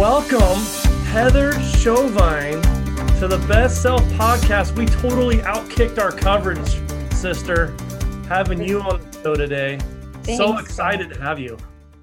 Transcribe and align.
Welcome, 0.00 0.64
Heather 1.08 1.52
Chauvin, 1.60 2.62
to 3.20 3.28
the 3.28 3.44
Best 3.46 3.82
Self 3.82 4.00
Podcast. 4.12 4.74
We 4.74 4.86
totally 4.86 5.36
outkicked 5.40 5.98
our 5.98 6.10
coverage, 6.10 6.80
sister. 7.12 7.76
Having 8.26 8.66
you 8.66 8.80
on 8.80 8.98
the 8.98 9.22
show 9.22 9.34
today. 9.34 9.78
So 10.22 10.56
excited 10.56 11.10
to 11.10 11.20
have 11.20 11.38
you. 11.38 11.58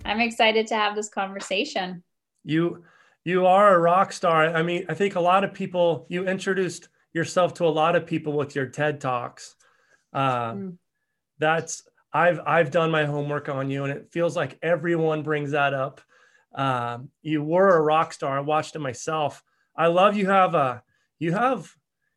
I'm 0.06 0.20
excited 0.20 0.68
to 0.68 0.76
have 0.76 0.96
this 0.96 1.10
conversation. 1.10 2.04
You 2.44 2.84
you 3.26 3.48
are 3.48 3.74
a 3.74 3.80
rock 3.80 4.14
star. 4.14 4.56
I 4.56 4.62
mean, 4.62 4.86
I 4.88 4.94
think 4.94 5.16
a 5.16 5.20
lot 5.20 5.44
of 5.44 5.52
people 5.52 6.06
you 6.08 6.28
introduced 6.28 6.90
yourself 7.14 7.56
to 7.56 7.66
a 7.66 7.74
lot 7.74 7.96
of 7.96 8.06
people 8.06 8.34
with 8.34 8.54
your 8.56 8.68
TED 8.68 9.02
talks. 9.02 9.56
Uh, 10.14 10.52
Mm. 10.52 10.78
That's 11.40 11.82
I've 12.14 12.42
I've 12.46 12.70
done 12.70 12.92
my 12.92 13.06
homework 13.06 13.50
on 13.50 13.72
you, 13.72 13.86
and 13.86 13.92
it 13.92 14.12
feels 14.12 14.36
like 14.36 14.60
everyone 14.62 15.24
brings 15.24 15.50
that 15.50 15.74
up. 15.74 16.02
Um, 16.56 17.10
you 17.22 17.44
were 17.44 17.78
a 17.78 17.82
rock 17.82 18.14
star. 18.14 18.38
I 18.38 18.42
watched 18.42 18.76
it 18.76 18.80
myself. 18.80 19.44
I 19.76 19.88
love 19.88 20.16
you 20.18 20.28
have 20.30 20.56
a 20.56 20.82
you 21.20 21.34
have 21.34 21.72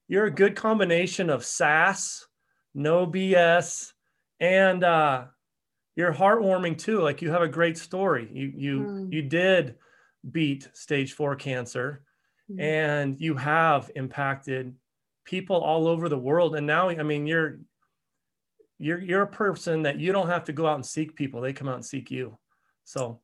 you're 0.09 0.27
a 0.27 0.31
good 0.31 0.57
combination 0.57 1.31
of 1.31 1.45
sass, 1.45 2.27
no 2.75 3.07
BS, 3.07 3.93
and 4.41 4.83
uh, 4.83 5.27
you're 5.97 6.13
heartwarming 6.13 6.79
too. 6.79 7.01
Like 7.01 7.23
you 7.23 7.31
have 7.31 7.43
a 7.43 7.49
great 7.49 7.77
story. 7.79 8.29
You 8.33 8.53
you 8.57 8.81
Mm. 8.81 9.13
you 9.13 9.23
did 9.23 9.77
beat 10.31 10.69
stage 10.73 11.13
four 11.13 11.37
cancer, 11.37 12.05
Mm. 12.51 12.61
and 12.61 13.21
you 13.21 13.37
have 13.37 13.91
impacted 13.95 14.75
people 15.25 15.57
all 15.57 15.87
over 15.87 16.09
the 16.09 16.19
world. 16.19 16.57
And 16.57 16.67
now, 16.67 16.89
I 16.89 17.03
mean, 17.03 17.27
you're 17.27 17.61
you're 18.79 19.01
you're 19.01 19.23
a 19.23 19.27
person 19.27 19.83
that 19.83 19.99
you 19.99 20.13
don't 20.13 20.29
have 20.29 20.45
to 20.45 20.53
go 20.53 20.67
out 20.67 20.77
and 20.77 20.87
seek 20.87 21.15
people; 21.15 21.41
they 21.41 21.53
come 21.53 21.69
out 21.69 21.75
and 21.77 21.85
seek 21.85 22.11
you. 22.11 22.39
So 22.85 23.21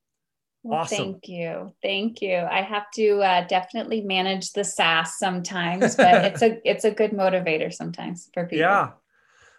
awesome. 0.72 0.96
Thank 0.96 1.28
you. 1.28 1.72
Thank 1.82 2.22
you. 2.22 2.36
I 2.36 2.62
have 2.62 2.90
to 2.94 3.20
uh, 3.20 3.46
definitely 3.46 4.02
manage 4.02 4.52
the 4.52 4.64
sass 4.64 5.18
sometimes, 5.18 5.96
but 5.96 6.24
it's 6.24 6.42
a 6.42 6.60
it's 6.68 6.84
a 6.84 6.90
good 6.90 7.12
motivator 7.12 7.72
sometimes 7.72 8.30
for 8.32 8.44
people. 8.44 8.58
yeah, 8.58 8.90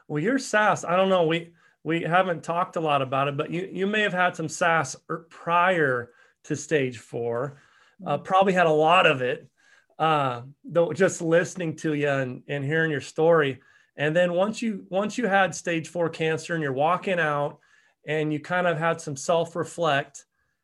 well, 0.08 0.22
your 0.22 0.38
sass. 0.38 0.84
I 0.84 0.96
don't 0.96 1.10
know. 1.10 1.26
We 1.26 1.54
we 1.84 2.02
haven't 2.02 2.44
talked 2.44 2.76
a 2.76 2.82
lot 2.82 3.02
about 3.02 3.28
it, 3.28 3.38
but 3.38 3.52
you 3.52 3.70
you 3.72 3.88
may 3.88 4.02
have 4.02 4.14
had 4.14 4.36
some 4.36 4.50
sass 4.50 4.96
er- 5.10 5.28
prior 5.30 6.12
to 6.46 6.56
stage 6.56 6.98
four. 6.98 7.62
Uh, 8.06 8.18
probably 8.18 8.54
had 8.54 8.68
a 8.68 8.72
lot 8.72 9.08
of 9.08 9.22
it. 9.22 9.50
Uh, 9.98 10.42
though 10.64 10.94
just 10.94 11.24
listening 11.24 11.76
to 11.76 11.94
you 11.94 12.10
and, 12.10 12.44
and 12.48 12.64
hearing 12.64 12.92
your 12.92 13.02
story, 13.02 13.60
and 13.96 14.16
then 14.16 14.34
once 14.34 14.62
you 14.62 14.86
once 14.90 15.18
you 15.18 15.28
had 15.28 15.56
stage 15.56 15.88
four 15.88 16.10
cancer 16.10 16.54
and 16.54 16.62
you're 16.62 16.72
walking 16.72 17.20
out, 17.20 17.60
and 18.08 18.32
you 18.32 18.40
kind 18.40 18.68
of 18.68 18.78
had 18.78 19.02
some 19.02 19.16
self 19.16 19.56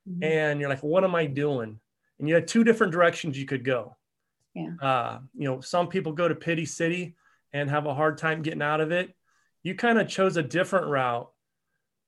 Mhm. 0.10 0.24
and 0.24 0.60
you're 0.60 0.70
like, 0.70 0.84
what 0.84 1.04
am 1.04 1.16
I 1.16 1.26
doing? 1.26 1.80
And 2.20 2.30
you 2.30 2.36
had 2.36 2.48
two 2.48 2.64
different 2.64 2.94
directions 2.94 3.38
you 3.38 3.46
could 3.46 3.64
go. 3.64 3.96
Yeah. 4.54 4.76
Uh, 4.82 5.20
you 5.34 5.46
know, 5.50 5.62
some 5.62 5.88
people 5.88 6.12
go 6.12 6.28
to 6.28 6.36
Pity 6.36 6.66
City 6.66 7.16
and 7.52 7.70
have 7.70 7.86
a 7.86 7.94
hard 7.94 8.18
time 8.18 8.42
getting 8.42 8.62
out 8.62 8.82
of 8.82 8.92
it. 8.92 9.16
You 9.64 9.76
kind 9.76 10.00
of 10.00 10.08
chose 10.08 10.38
a 10.38 10.44
different 10.44 10.88
route. 10.88 11.32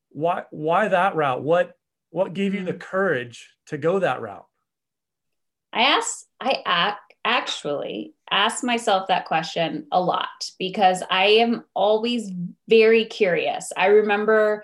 Why 0.10 0.44
why 0.52 0.88
that 0.90 1.16
route? 1.16 1.42
What 1.42 1.78
what 2.10 2.34
gave 2.34 2.54
you 2.54 2.64
the 2.64 2.74
Mhm. 2.74 2.80
courage 2.80 3.50
to 3.68 3.78
go 3.78 4.00
that 4.00 4.22
route? 4.22 4.46
I 5.74 5.82
ask, 5.82 6.26
I 6.40 6.64
ac- 6.66 7.18
actually 7.26 8.14
ask 8.32 8.64
myself 8.64 9.08
that 9.08 9.26
question 9.26 9.88
a 9.92 10.00
lot 10.00 10.52
because 10.58 11.04
I 11.10 11.26
am 11.44 11.66
always 11.74 12.32
very 12.70 13.06
curious. 13.06 13.74
I 13.76 13.88
remember, 13.88 14.64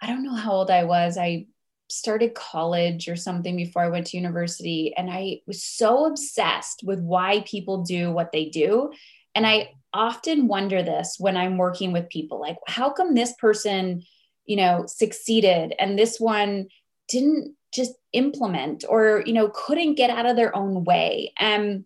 I 0.00 0.06
don't 0.06 0.22
know 0.22 0.34
how 0.34 0.52
old 0.52 0.70
I 0.70 0.84
was. 0.84 1.18
I 1.18 1.48
started 1.92 2.34
college 2.34 3.08
or 3.08 3.16
something 3.16 3.56
before 3.56 3.82
I 3.82 3.88
went 3.88 4.06
to 4.08 4.16
university, 4.16 4.94
and 4.96 5.10
I 5.10 5.40
was 5.46 5.62
so 5.62 6.06
obsessed 6.06 6.82
with 6.84 7.00
why 7.00 7.44
people 7.46 7.82
do 7.82 8.10
what 8.10 8.32
they 8.32 8.46
do. 8.46 8.92
And 9.34 9.46
I 9.46 9.72
often 9.92 10.48
wonder 10.48 10.82
this 10.82 11.16
when 11.18 11.36
I'm 11.36 11.58
working 11.58 11.92
with 11.92 12.08
people 12.08 12.40
like, 12.40 12.56
how 12.66 12.90
come 12.90 13.14
this 13.14 13.34
person, 13.34 14.02
you 14.46 14.56
know, 14.56 14.84
succeeded 14.86 15.74
and 15.78 15.98
this 15.98 16.18
one 16.18 16.68
didn't 17.08 17.54
just 17.72 17.92
implement 18.12 18.84
or 18.88 19.22
you 19.26 19.32
know 19.32 19.48
couldn't 19.48 19.94
get 19.94 20.10
out 20.10 20.26
of 20.26 20.36
their 20.36 20.54
own 20.54 20.84
way 20.84 21.32
and 21.38 21.84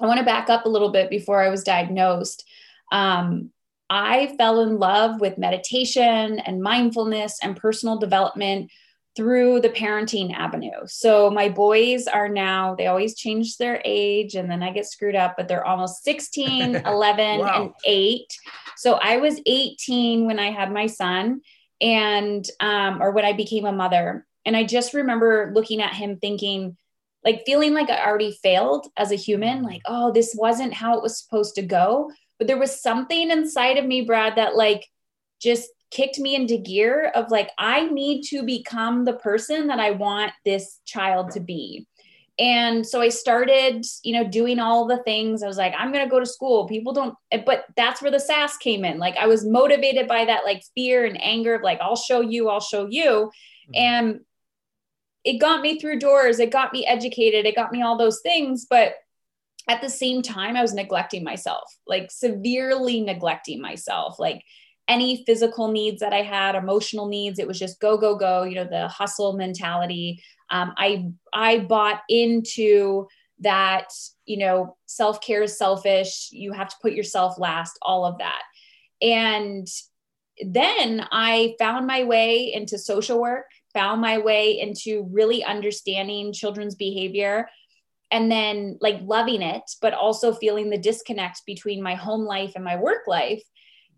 i 0.00 0.06
want 0.06 0.18
to 0.18 0.24
back 0.24 0.50
up 0.50 0.64
a 0.64 0.68
little 0.68 0.90
bit 0.90 1.08
before 1.08 1.40
i 1.40 1.48
was 1.48 1.62
diagnosed 1.62 2.44
um, 2.92 3.50
i 3.88 4.34
fell 4.36 4.60
in 4.60 4.78
love 4.78 5.20
with 5.20 5.38
meditation 5.38 6.38
and 6.40 6.62
mindfulness 6.62 7.38
and 7.42 7.56
personal 7.56 7.98
development 7.98 8.70
through 9.20 9.60
the 9.60 9.68
parenting 9.68 10.32
avenue 10.34 10.80
so 10.86 11.30
my 11.30 11.48
boys 11.48 12.06
are 12.06 12.28
now 12.28 12.74
they 12.74 12.86
always 12.86 13.14
change 13.14 13.56
their 13.58 13.82
age 13.84 14.34
and 14.34 14.50
then 14.50 14.62
i 14.62 14.70
get 14.72 14.86
screwed 14.86 15.14
up 15.14 15.34
but 15.36 15.46
they're 15.46 15.66
almost 15.66 16.02
16 16.04 16.76
11 16.86 17.38
Wow. 17.40 17.62
and 17.62 17.70
8 17.84 18.22
so 18.76 18.94
i 18.94 19.18
was 19.18 19.40
18 19.44 20.26
when 20.26 20.38
i 20.38 20.50
had 20.50 20.72
my 20.72 20.86
son 20.86 21.42
and 21.80 22.46
um, 22.60 23.02
or 23.02 23.10
when 23.10 23.24
i 23.26 23.34
became 23.34 23.66
a 23.66 23.72
mother 23.72 24.26
and 24.46 24.56
I 24.56 24.64
just 24.64 24.94
remember 24.94 25.52
looking 25.54 25.82
at 25.82 25.94
him 25.94 26.16
thinking, 26.16 26.76
like 27.24 27.42
feeling 27.44 27.74
like 27.74 27.90
I 27.90 28.04
already 28.06 28.32
failed 28.42 28.86
as 28.96 29.12
a 29.12 29.16
human, 29.16 29.62
like, 29.62 29.82
oh, 29.86 30.12
this 30.12 30.34
wasn't 30.36 30.72
how 30.72 30.96
it 30.96 31.02
was 31.02 31.18
supposed 31.22 31.56
to 31.56 31.62
go. 31.62 32.10
But 32.38 32.46
there 32.46 32.58
was 32.58 32.80
something 32.80 33.30
inside 33.30 33.76
of 33.76 33.84
me, 33.84 34.00
Brad, 34.00 34.36
that 34.36 34.56
like 34.56 34.86
just 35.42 35.68
kicked 35.90 36.18
me 36.18 36.34
into 36.34 36.56
gear 36.56 37.10
of 37.14 37.30
like, 37.30 37.50
I 37.58 37.86
need 37.86 38.22
to 38.24 38.42
become 38.42 39.04
the 39.04 39.14
person 39.14 39.66
that 39.68 39.80
I 39.80 39.92
want 39.92 40.32
this 40.44 40.80
child 40.84 41.32
to 41.32 41.40
be. 41.40 41.86
And 42.38 42.86
so 42.86 43.02
I 43.02 43.10
started, 43.10 43.84
you 44.02 44.14
know, 44.14 44.26
doing 44.26 44.58
all 44.58 44.86
the 44.86 45.02
things. 45.02 45.42
I 45.42 45.46
was 45.46 45.58
like, 45.58 45.74
I'm 45.76 45.92
going 45.92 46.04
to 46.04 46.10
go 46.10 46.20
to 46.20 46.26
school. 46.26 46.66
People 46.66 46.94
don't, 46.94 47.14
but 47.44 47.66
that's 47.76 48.00
where 48.00 48.10
the 48.10 48.20
sass 48.20 48.56
came 48.56 48.84
in. 48.84 48.98
Like 48.98 49.16
I 49.18 49.26
was 49.26 49.44
motivated 49.44 50.08
by 50.08 50.24
that 50.24 50.44
like 50.44 50.62
fear 50.74 51.04
and 51.04 51.22
anger 51.22 51.54
of 51.56 51.62
like, 51.62 51.80
I'll 51.82 51.96
show 51.96 52.22
you, 52.22 52.48
I'll 52.48 52.60
show 52.60 52.86
you. 52.88 53.30
Mm-hmm. 53.68 53.74
And 53.74 54.20
it 55.24 55.38
got 55.38 55.60
me 55.60 55.78
through 55.78 55.98
doors 55.98 56.38
it 56.38 56.50
got 56.50 56.72
me 56.72 56.86
educated 56.86 57.46
it 57.46 57.54
got 57.54 57.72
me 57.72 57.82
all 57.82 57.98
those 57.98 58.20
things 58.20 58.66
but 58.68 58.94
at 59.68 59.80
the 59.80 59.88
same 59.88 60.22
time 60.22 60.56
i 60.56 60.62
was 60.62 60.74
neglecting 60.74 61.22
myself 61.22 61.76
like 61.86 62.10
severely 62.10 63.00
neglecting 63.00 63.60
myself 63.60 64.18
like 64.18 64.42
any 64.90 65.24
physical 65.24 65.68
needs 65.68 66.00
that 66.00 66.12
i 66.12 66.20
had 66.20 66.54
emotional 66.54 67.08
needs 67.08 67.38
it 67.38 67.46
was 67.46 67.58
just 67.58 67.80
go 67.80 67.96
go 67.96 68.16
go 68.16 68.42
you 68.42 68.56
know 68.56 68.68
the 68.68 68.88
hustle 68.88 69.32
mentality. 69.34 70.22
Um, 70.50 70.74
i 70.76 71.06
i 71.32 71.60
bought 71.60 72.00
into 72.08 73.06
that 73.38 73.86
you 74.26 74.38
know 74.38 74.76
self-care 74.86 75.44
is 75.44 75.56
selfish 75.56 76.28
you 76.32 76.52
have 76.52 76.68
to 76.68 76.76
put 76.82 76.92
yourself 76.92 77.38
last 77.38 77.78
all 77.80 78.04
of 78.04 78.18
that. 78.18 78.42
And 79.00 79.66
then 80.44 81.06
i 81.12 81.54
found 81.58 81.86
my 81.86 82.04
way 82.04 82.52
into 82.52 82.78
social 82.78 83.20
work 83.20 83.44
found 83.72 84.00
my 84.00 84.18
way 84.18 84.58
into 84.58 85.06
really 85.12 85.44
understanding 85.44 86.32
children's 86.32 86.74
behavior 86.74 87.48
and 88.10 88.32
then 88.32 88.78
like 88.80 88.98
loving 89.02 89.42
it 89.42 89.62
but 89.82 89.92
also 89.92 90.32
feeling 90.32 90.70
the 90.70 90.78
disconnect 90.78 91.42
between 91.46 91.82
my 91.82 91.94
home 91.94 92.24
life 92.24 92.52
and 92.56 92.64
my 92.64 92.76
work 92.76 93.06
life 93.06 93.42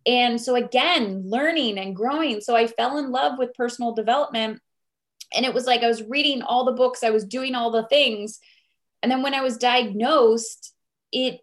and 0.06 0.40
so 0.40 0.54
again 0.54 1.22
learning 1.26 1.78
and 1.78 1.96
growing 1.96 2.40
so 2.40 2.56
i 2.56 2.66
fell 2.66 2.98
in 2.98 3.10
love 3.10 3.38
with 3.38 3.54
personal 3.54 3.94
development 3.94 4.60
and 5.34 5.46
it 5.46 5.54
was 5.54 5.66
like 5.66 5.82
i 5.82 5.88
was 5.88 6.02
reading 6.02 6.42
all 6.42 6.64
the 6.64 6.72
books 6.72 7.02
i 7.02 7.10
was 7.10 7.24
doing 7.24 7.54
all 7.54 7.70
the 7.70 7.86
things 7.88 8.38
and 9.02 9.10
then 9.10 9.22
when 9.22 9.34
i 9.34 9.40
was 9.40 9.56
diagnosed 9.56 10.74
it 11.12 11.40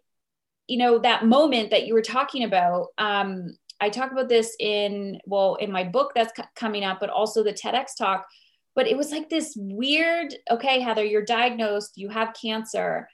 you 0.66 0.78
know 0.78 0.98
that 0.98 1.26
moment 1.26 1.70
that 1.70 1.86
you 1.86 1.94
were 1.94 2.02
talking 2.02 2.44
about 2.44 2.88
um 2.98 3.54
I 3.80 3.88
talk 3.88 4.12
about 4.12 4.28
this 4.28 4.54
in 4.60 5.20
well 5.26 5.54
in 5.56 5.72
my 5.72 5.84
book 5.84 6.12
that's 6.14 6.36
c- 6.36 6.42
coming 6.54 6.84
up, 6.84 7.00
but 7.00 7.10
also 7.10 7.42
the 7.42 7.52
TEDx 7.52 7.96
talk. 7.96 8.26
But 8.74 8.86
it 8.86 8.96
was 8.96 9.10
like 9.10 9.28
this 9.28 9.54
weird. 9.56 10.34
Okay, 10.50 10.80
Heather, 10.80 11.04
you're 11.04 11.24
diagnosed. 11.24 11.96
You 11.96 12.10
have 12.10 12.36
cancer, 12.40 13.08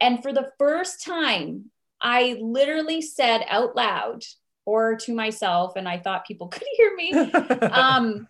and 0.00 0.22
for 0.22 0.32
the 0.32 0.50
first 0.58 1.04
time, 1.04 1.70
I 2.00 2.38
literally 2.40 3.02
said 3.02 3.44
out 3.48 3.74
loud 3.74 4.22
or 4.66 4.96
to 4.96 5.14
myself, 5.14 5.76
and 5.76 5.88
I 5.88 5.98
thought 5.98 6.26
people 6.26 6.48
could 6.54 6.66
hear 6.76 6.94
me. 6.96 7.12
um, 7.12 8.28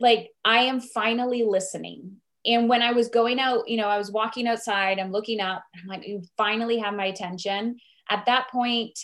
like 0.00 0.30
I 0.44 0.60
am 0.60 0.80
finally 0.80 1.44
listening. 1.44 2.16
And 2.46 2.68
when 2.68 2.82
I 2.82 2.92
was 2.92 3.08
going 3.08 3.40
out, 3.40 3.68
you 3.68 3.76
know, 3.76 3.88
I 3.88 3.98
was 3.98 4.12
walking 4.12 4.46
outside. 4.46 4.98
I'm 4.98 5.12
looking 5.12 5.40
up. 5.40 5.64
I'm 5.74 5.88
like, 5.88 6.06
you 6.06 6.22
finally 6.36 6.78
have 6.78 6.94
my 6.94 7.06
attention. 7.06 7.78
At 8.08 8.24
that 8.26 8.48
point 8.50 8.98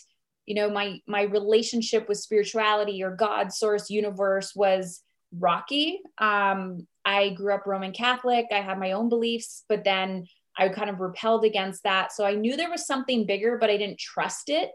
you 0.46 0.55
know 0.55 0.70
my 0.70 1.00
my 1.06 1.22
relationship 1.22 2.08
with 2.08 2.19
spirituality 2.19 3.02
or 3.02 3.14
god 3.14 3.52
source 3.52 3.90
universe 3.90 4.55
was 4.55 5.02
rocky 5.38 6.00
um 6.19 6.87
i 7.05 7.31
grew 7.31 7.55
up 7.55 7.66
roman 7.66 7.93
catholic 7.93 8.46
i 8.52 8.61
had 8.61 8.78
my 8.78 8.93
own 8.93 9.08
beliefs 9.08 9.64
but 9.69 9.84
then 9.84 10.26
i 10.56 10.69
kind 10.69 10.90
of 10.90 11.00
repelled 11.00 11.44
against 11.44 11.82
that 11.82 12.12
so 12.12 12.25
i 12.25 12.34
knew 12.34 12.56
there 12.56 12.70
was 12.70 12.87
something 12.87 13.26
bigger 13.26 13.58
but 13.58 13.70
i 13.70 13.76
didn't 13.76 13.99
trust 13.99 14.49
it 14.49 14.70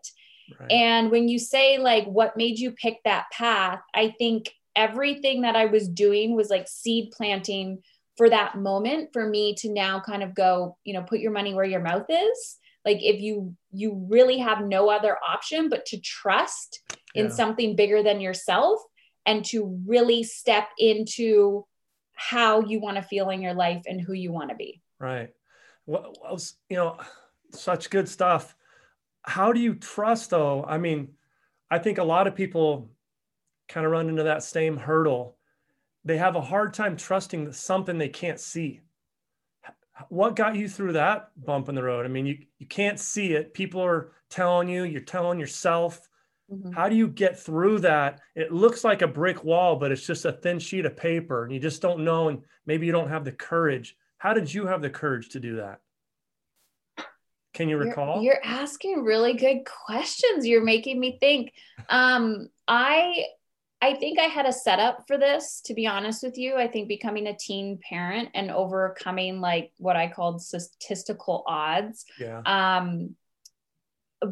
Right. 0.60 0.72
and 0.72 1.12
when 1.12 1.28
you 1.28 1.40
say 1.40 1.78
like 1.78 2.06
what 2.06 2.38
made 2.38 2.60
you 2.60 2.72
pick 2.72 2.98
that 3.04 3.26
path 3.32 3.82
i 3.94 4.14
think 4.18 4.50
everything 4.76 5.42
that 5.42 5.56
i 5.56 5.66
was 5.66 5.88
doing 5.88 6.36
was 6.36 6.50
like 6.50 6.68
seed 6.68 7.12
planting 7.12 7.80
for 8.20 8.30
that 8.30 8.58
moment 8.58 9.12
for 9.14 9.26
me 9.26 9.56
to 9.56 9.72
now 9.72 10.02
kind 10.02 10.22
of 10.22 10.36
go, 10.36 10.76
you 10.84 10.94
know, 10.94 11.02
put 11.02 11.22
your 11.22 11.32
money 11.32 11.54
where 11.54 11.64
your 11.64 11.80
mouth 11.80 12.06
is. 12.10 12.58
Like 12.84 12.98
if 13.02 13.22
you 13.22 13.56
you 13.72 14.06
really 14.10 14.40
have 14.40 14.66
no 14.66 14.90
other 14.90 15.16
option 15.26 15.70
but 15.70 15.86
to 15.86 16.02
trust 16.02 16.82
yeah. 17.16 17.24
in 17.24 17.32
something 17.32 17.78
bigger 17.78 18.04
than 18.04 18.20
yourself 18.20 18.82
and 19.26 19.46
to 19.46 19.82
really 19.88 20.24
step 20.24 20.68
into 20.78 21.66
how 22.14 22.60
you 22.60 22.82
want 22.82 22.98
to 22.98 23.04
feel 23.04 23.30
in 23.30 23.42
your 23.42 23.54
life 23.54 23.84
and 23.88 24.02
who 24.02 24.12
you 24.12 24.34
want 24.34 24.50
to 24.50 24.56
be. 24.58 24.82
Right. 25.00 25.30
Well, 25.86 26.14
you 26.68 26.76
know, 26.76 26.98
such 27.54 27.90
good 27.90 28.10
stuff. 28.10 28.54
How 29.30 29.54
do 29.54 29.60
you 29.60 29.76
trust 29.76 30.32
though? 30.32 30.66
I 30.68 30.80
mean, 30.80 31.10
I 31.70 31.78
think 31.78 32.00
a 32.00 32.04
lot 32.04 32.26
of 32.26 32.34
people 32.34 32.90
kind 33.68 33.86
of 33.86 33.92
run 33.92 34.10
into 34.10 34.24
that 34.24 34.42
same 34.42 34.76
hurdle. 34.76 35.38
They 36.04 36.18
have 36.18 36.36
a 36.36 36.42
hard 36.42 36.74
time 36.74 36.98
trusting 36.98 37.52
something 37.52 38.00
they 38.00 38.10
can't 38.10 38.40
see. 38.40 38.82
What 40.08 40.36
got 40.36 40.56
you 40.56 40.68
through 40.68 40.94
that 40.94 41.30
bump 41.46 41.70
in 41.70 41.76
the 41.76 41.84
road? 41.84 42.08
I 42.08 42.10
mean, 42.10 42.26
you, 42.26 42.40
you 42.58 42.66
can't 42.66 43.00
see 43.00 43.34
it. 43.34 43.54
People 43.54 43.82
are 43.82 44.14
telling 44.32 44.68
you, 44.68 44.84
you're 44.84 45.02
telling 45.02 45.40
yourself. 45.40 46.10
Mm-hmm. 46.52 46.72
How 46.72 46.90
do 46.90 46.96
you 46.96 47.08
get 47.08 47.40
through 47.40 47.82
that? 47.82 48.22
It 48.36 48.52
looks 48.52 48.84
like 48.84 49.04
a 49.04 49.08
brick 49.08 49.44
wall, 49.44 49.76
but 49.76 49.92
it's 49.92 50.08
just 50.08 50.26
a 50.26 50.32
thin 50.32 50.58
sheet 50.58 50.88
of 50.88 50.98
paper 50.98 51.44
and 51.44 51.54
you 51.54 51.60
just 51.60 51.84
don't 51.84 52.04
know. 52.04 52.30
And 52.30 52.42
maybe 52.66 52.88
you 52.88 52.92
don't 52.92 53.10
have 53.10 53.26
the 53.26 53.32
courage. 53.32 53.96
How 54.18 54.34
did 54.34 54.52
you 54.52 54.66
have 54.66 54.82
the 54.82 54.90
courage 54.90 55.30
to 55.30 55.40
do 55.40 55.58
that? 55.58 55.82
Can 57.60 57.68
you 57.68 57.76
recall? 57.76 58.24
You're, 58.24 58.36
you're 58.36 58.46
asking 58.46 59.04
really 59.04 59.34
good 59.34 59.66
questions. 59.66 60.48
You're 60.48 60.64
making 60.64 60.98
me 60.98 61.18
think. 61.20 61.52
Um, 61.90 62.48
I 62.70 63.26
I 63.82 63.96
think 63.96 64.18
I 64.18 64.28
had 64.28 64.46
a 64.46 64.54
setup 64.54 65.04
for 65.08 65.18
this, 65.18 65.60
to 65.66 65.74
be 65.74 65.86
honest 65.86 66.24
with 66.24 66.38
you. 66.38 66.56
I 66.56 66.70
think 66.70 66.88
becoming 66.88 67.28
a 67.28 67.36
teen 67.36 67.78
parent 67.78 68.30
and 68.34 68.50
overcoming 68.50 69.42
like 69.42 69.74
what 69.78 69.98
I 69.98 70.08
called 70.08 70.42
statistical 70.42 71.44
odds 71.46 72.06
yeah. 72.18 72.44
um, 72.46 73.18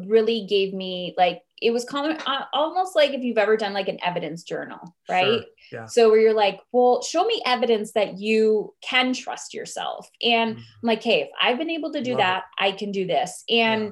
really 0.06 0.46
gave 0.46 0.72
me 0.72 1.14
like 1.18 1.42
it 1.60 1.70
was 1.70 1.84
common, 1.84 2.16
uh, 2.26 2.44
almost 2.52 2.94
like 2.94 3.12
if 3.12 3.22
you've 3.22 3.38
ever 3.38 3.56
done 3.56 3.72
like 3.72 3.88
an 3.88 3.98
evidence 4.04 4.42
journal, 4.42 4.94
right? 5.08 5.42
Sure. 5.42 5.80
Yeah. 5.80 5.84
So 5.86 6.10
where 6.10 6.20
you're 6.20 6.34
like, 6.34 6.60
well, 6.72 7.02
show 7.02 7.24
me 7.24 7.42
evidence 7.44 7.92
that 7.92 8.18
you 8.18 8.74
can 8.80 9.12
trust 9.12 9.54
yourself. 9.54 10.08
And 10.22 10.56
mm-hmm. 10.56 10.60
I'm 10.60 10.86
like, 10.86 11.02
hey, 11.02 11.22
if 11.22 11.28
I've 11.40 11.58
been 11.58 11.70
able 11.70 11.92
to 11.92 12.02
do 12.02 12.12
Love 12.12 12.18
that, 12.18 12.38
it. 12.38 12.64
I 12.64 12.72
can 12.72 12.92
do 12.92 13.06
this. 13.06 13.44
And 13.48 13.84
yeah. 13.84 13.90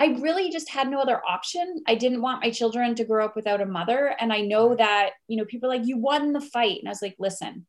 I 0.00 0.20
really 0.20 0.50
just 0.50 0.70
had 0.70 0.88
no 0.88 1.00
other 1.00 1.20
option. 1.26 1.82
I 1.86 1.94
didn't 1.94 2.22
want 2.22 2.42
my 2.42 2.50
children 2.50 2.94
to 2.94 3.04
grow 3.04 3.24
up 3.24 3.36
without 3.36 3.60
a 3.60 3.66
mother. 3.66 4.14
And 4.18 4.32
I 4.32 4.40
know 4.40 4.74
that, 4.76 5.10
you 5.26 5.36
know, 5.36 5.44
people 5.44 5.70
are 5.70 5.76
like, 5.76 5.86
you 5.86 5.98
won 5.98 6.32
the 6.32 6.40
fight. 6.40 6.78
And 6.78 6.88
I 6.88 6.90
was 6.90 7.02
like, 7.02 7.16
listen, 7.18 7.66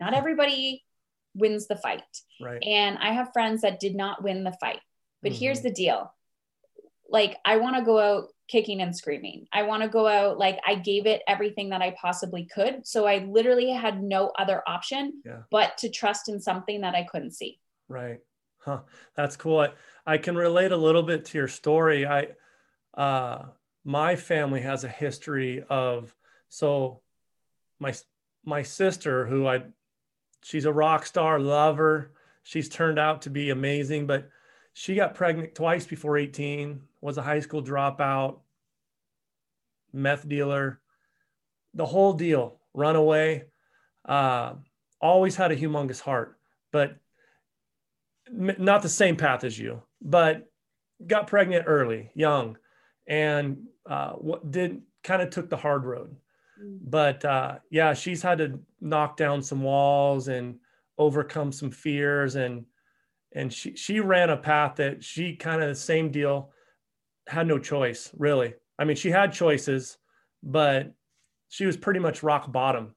not 0.00 0.14
everybody 0.14 0.84
wins 1.34 1.66
the 1.66 1.76
fight. 1.76 2.02
Right. 2.40 2.62
And 2.62 2.96
I 2.98 3.12
have 3.12 3.32
friends 3.32 3.62
that 3.62 3.80
did 3.80 3.94
not 3.94 4.22
win 4.22 4.44
the 4.44 4.56
fight. 4.60 4.80
But 5.22 5.32
mm-hmm. 5.32 5.40
here's 5.40 5.62
the 5.62 5.72
deal. 5.72 6.12
Like, 7.08 7.36
I 7.44 7.56
want 7.56 7.76
to 7.76 7.82
go 7.82 7.98
out 7.98 8.28
kicking 8.48 8.82
and 8.82 8.94
screaming. 8.94 9.46
I 9.52 9.62
want 9.62 9.82
to 9.82 9.88
go 9.88 10.06
out 10.06 10.38
like 10.38 10.58
I 10.66 10.74
gave 10.74 11.06
it 11.06 11.22
everything 11.26 11.70
that 11.70 11.82
I 11.82 11.96
possibly 12.00 12.44
could. 12.44 12.86
So 12.86 13.06
I 13.06 13.18
literally 13.18 13.70
had 13.70 14.02
no 14.02 14.32
other 14.38 14.62
option 14.66 15.22
yeah. 15.24 15.42
but 15.50 15.78
to 15.78 15.88
trust 15.88 16.28
in 16.28 16.40
something 16.40 16.82
that 16.82 16.94
I 16.94 17.04
couldn't 17.04 17.32
see. 17.32 17.58
Right. 17.88 18.20
Huh. 18.58 18.80
That's 19.16 19.36
cool. 19.36 19.60
I, 19.60 19.70
I 20.06 20.18
can 20.18 20.36
relate 20.36 20.72
a 20.72 20.76
little 20.76 21.02
bit 21.02 21.24
to 21.26 21.38
your 21.38 21.48
story. 21.48 22.06
I 22.06 22.28
uh 22.94 23.46
my 23.84 24.16
family 24.16 24.60
has 24.60 24.84
a 24.84 24.88
history 24.88 25.64
of 25.68 26.14
so 26.48 27.00
my 27.78 27.94
my 28.44 28.62
sister 28.62 29.26
who 29.26 29.46
I 29.46 29.64
she's 30.42 30.64
a 30.66 30.72
rock 30.72 31.06
star, 31.06 31.40
lover. 31.40 32.12
She's 32.42 32.68
turned 32.68 32.98
out 32.98 33.22
to 33.22 33.30
be 33.30 33.50
amazing, 33.50 34.06
but 34.06 34.28
she 34.74 34.94
got 34.94 35.14
pregnant 35.14 35.54
twice 35.54 35.86
before 35.86 36.18
18 36.18 36.80
was 37.04 37.18
a 37.18 37.22
high 37.22 37.40
school 37.40 37.62
dropout, 37.62 38.38
meth 39.92 40.26
dealer, 40.26 40.80
the 41.74 41.84
whole 41.84 42.14
deal, 42.14 42.58
runaway. 42.72 43.44
Uh, 44.06 44.54
always 45.02 45.36
had 45.36 45.52
a 45.52 45.56
humongous 45.56 46.00
heart, 46.00 46.38
but 46.72 46.96
not 48.30 48.80
the 48.80 48.88
same 48.88 49.16
path 49.16 49.44
as 49.44 49.58
you, 49.58 49.82
but 50.00 50.50
got 51.06 51.26
pregnant 51.26 51.64
early, 51.68 52.10
young, 52.14 52.56
and 53.06 53.58
uh, 53.84 54.12
what 54.12 54.50
did 54.50 54.80
kind 55.02 55.20
of 55.20 55.28
took 55.28 55.50
the 55.50 55.58
hard 55.58 55.84
road. 55.84 56.16
Mm. 56.58 56.78
But 56.84 57.22
uh, 57.22 57.58
yeah, 57.68 57.92
she's 57.92 58.22
had 58.22 58.38
to 58.38 58.58
knock 58.80 59.18
down 59.18 59.42
some 59.42 59.62
walls 59.62 60.28
and 60.28 60.56
overcome 60.96 61.52
some 61.52 61.70
fears 61.70 62.36
and 62.36 62.64
and 63.32 63.52
she 63.52 63.76
she 63.76 64.00
ran 64.00 64.30
a 64.30 64.36
path 64.38 64.76
that 64.76 65.04
she 65.04 65.36
kind 65.36 65.60
of 65.60 65.68
the 65.68 65.74
same 65.74 66.10
deal 66.10 66.53
had 67.26 67.46
no 67.46 67.58
choice, 67.58 68.10
really. 68.16 68.54
I 68.78 68.84
mean, 68.84 68.96
she 68.96 69.10
had 69.10 69.32
choices, 69.32 69.98
but 70.42 70.92
she 71.48 71.66
was 71.66 71.76
pretty 71.76 72.00
much 72.00 72.22
rock 72.22 72.50
bottom. 72.50 72.94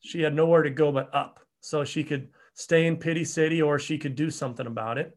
She 0.00 0.22
had 0.22 0.34
nowhere 0.34 0.62
to 0.62 0.70
go 0.70 0.92
but 0.92 1.14
up. 1.14 1.40
So 1.60 1.84
she 1.84 2.04
could 2.04 2.28
stay 2.54 2.86
in 2.86 2.96
pity 2.96 3.24
city 3.24 3.60
or 3.60 3.78
she 3.78 3.98
could 3.98 4.14
do 4.14 4.30
something 4.30 4.66
about 4.66 4.98
it. 4.98 5.16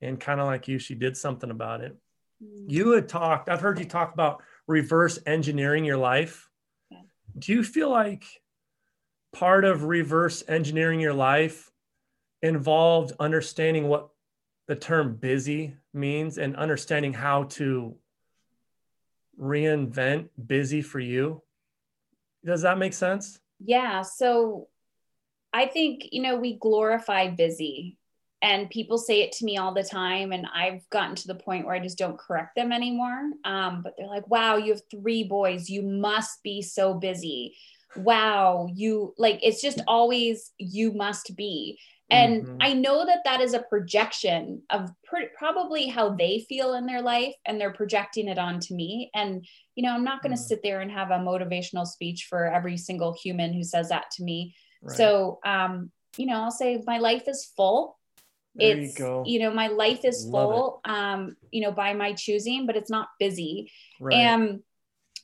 And 0.00 0.18
kind 0.18 0.40
of 0.40 0.46
like 0.46 0.66
you, 0.66 0.78
she 0.78 0.94
did 0.94 1.16
something 1.16 1.50
about 1.50 1.82
it. 1.82 1.96
Mm. 2.42 2.70
You 2.70 2.92
had 2.92 3.08
talked, 3.08 3.48
I've 3.48 3.60
heard 3.60 3.78
you 3.78 3.84
talk 3.84 4.12
about 4.12 4.42
reverse 4.66 5.18
engineering 5.26 5.84
your 5.84 5.96
life. 5.96 6.48
Do 7.38 7.52
you 7.52 7.62
feel 7.62 7.90
like 7.90 8.24
part 9.32 9.64
of 9.64 9.84
reverse 9.84 10.42
engineering 10.48 11.00
your 11.00 11.14
life 11.14 11.70
involved 12.42 13.12
understanding 13.18 13.88
what 13.88 14.08
the 14.66 14.76
term 14.76 15.16
busy 15.16 15.74
means 15.92 16.38
and 16.38 16.56
understanding 16.56 17.12
how 17.12 17.44
to 17.44 17.96
reinvent 19.38 20.28
busy 20.46 20.80
for 20.80 21.00
you. 21.00 21.42
Does 22.44 22.62
that 22.62 22.78
make 22.78 22.92
sense? 22.92 23.40
Yeah. 23.58 24.02
So 24.02 24.68
I 25.52 25.66
think, 25.66 26.08
you 26.12 26.22
know, 26.22 26.36
we 26.36 26.58
glorify 26.58 27.28
busy 27.28 27.96
and 28.42 28.68
people 28.68 28.98
say 28.98 29.22
it 29.22 29.32
to 29.32 29.44
me 29.44 29.56
all 29.56 29.72
the 29.72 29.82
time. 29.82 30.32
And 30.32 30.46
I've 30.54 30.88
gotten 30.90 31.14
to 31.16 31.26
the 31.26 31.34
point 31.34 31.66
where 31.66 31.74
I 31.74 31.80
just 31.80 31.96
don't 31.98 32.18
correct 32.18 32.56
them 32.56 32.72
anymore. 32.72 33.30
Um, 33.44 33.82
but 33.82 33.94
they're 33.96 34.06
like, 34.06 34.28
wow, 34.28 34.56
you 34.56 34.72
have 34.72 34.82
three 34.90 35.24
boys. 35.24 35.70
You 35.70 35.82
must 35.82 36.42
be 36.42 36.60
so 36.60 36.94
busy. 36.94 37.56
Wow. 37.96 38.68
You 38.74 39.14
like, 39.16 39.40
it's 39.42 39.62
just 39.62 39.80
always, 39.86 40.52
you 40.58 40.92
must 40.92 41.36
be. 41.36 41.78
And 42.10 42.44
mm-hmm. 42.44 42.56
I 42.60 42.74
know 42.74 43.06
that 43.06 43.20
that 43.24 43.40
is 43.40 43.54
a 43.54 43.62
projection 43.62 44.62
of 44.68 44.90
pr- 45.04 45.32
probably 45.36 45.88
how 45.88 46.10
they 46.10 46.44
feel 46.48 46.74
in 46.74 46.86
their 46.86 47.00
life, 47.00 47.34
and 47.46 47.58
they're 47.58 47.72
projecting 47.72 48.28
it 48.28 48.38
onto 48.38 48.74
me. 48.74 49.10
And, 49.14 49.44
you 49.74 49.82
know, 49.82 49.92
I'm 49.92 50.04
not 50.04 50.22
going 50.22 50.34
to 50.34 50.38
mm-hmm. 50.38 50.46
sit 50.46 50.62
there 50.62 50.80
and 50.80 50.90
have 50.90 51.10
a 51.10 51.14
motivational 51.14 51.86
speech 51.86 52.26
for 52.28 52.44
every 52.46 52.76
single 52.76 53.14
human 53.14 53.54
who 53.54 53.64
says 53.64 53.88
that 53.88 54.10
to 54.12 54.22
me. 54.22 54.54
Right. 54.82 54.96
So, 54.96 55.38
um, 55.46 55.90
you 56.18 56.26
know, 56.26 56.42
I'll 56.42 56.50
say 56.50 56.82
my 56.86 56.98
life 56.98 57.26
is 57.26 57.50
full. 57.56 57.98
There 58.54 58.78
it's, 58.78 58.98
you, 58.98 59.22
you, 59.26 59.38
know, 59.40 59.52
my 59.52 59.68
life 59.68 60.04
is 60.04 60.26
Love 60.26 60.50
full, 60.50 60.80
it. 60.84 60.90
um, 60.90 61.36
you 61.50 61.62
know, 61.62 61.72
by 61.72 61.94
my 61.94 62.12
choosing, 62.12 62.66
but 62.66 62.76
it's 62.76 62.90
not 62.90 63.08
busy. 63.18 63.72
Right. 63.98 64.14
And 64.14 64.60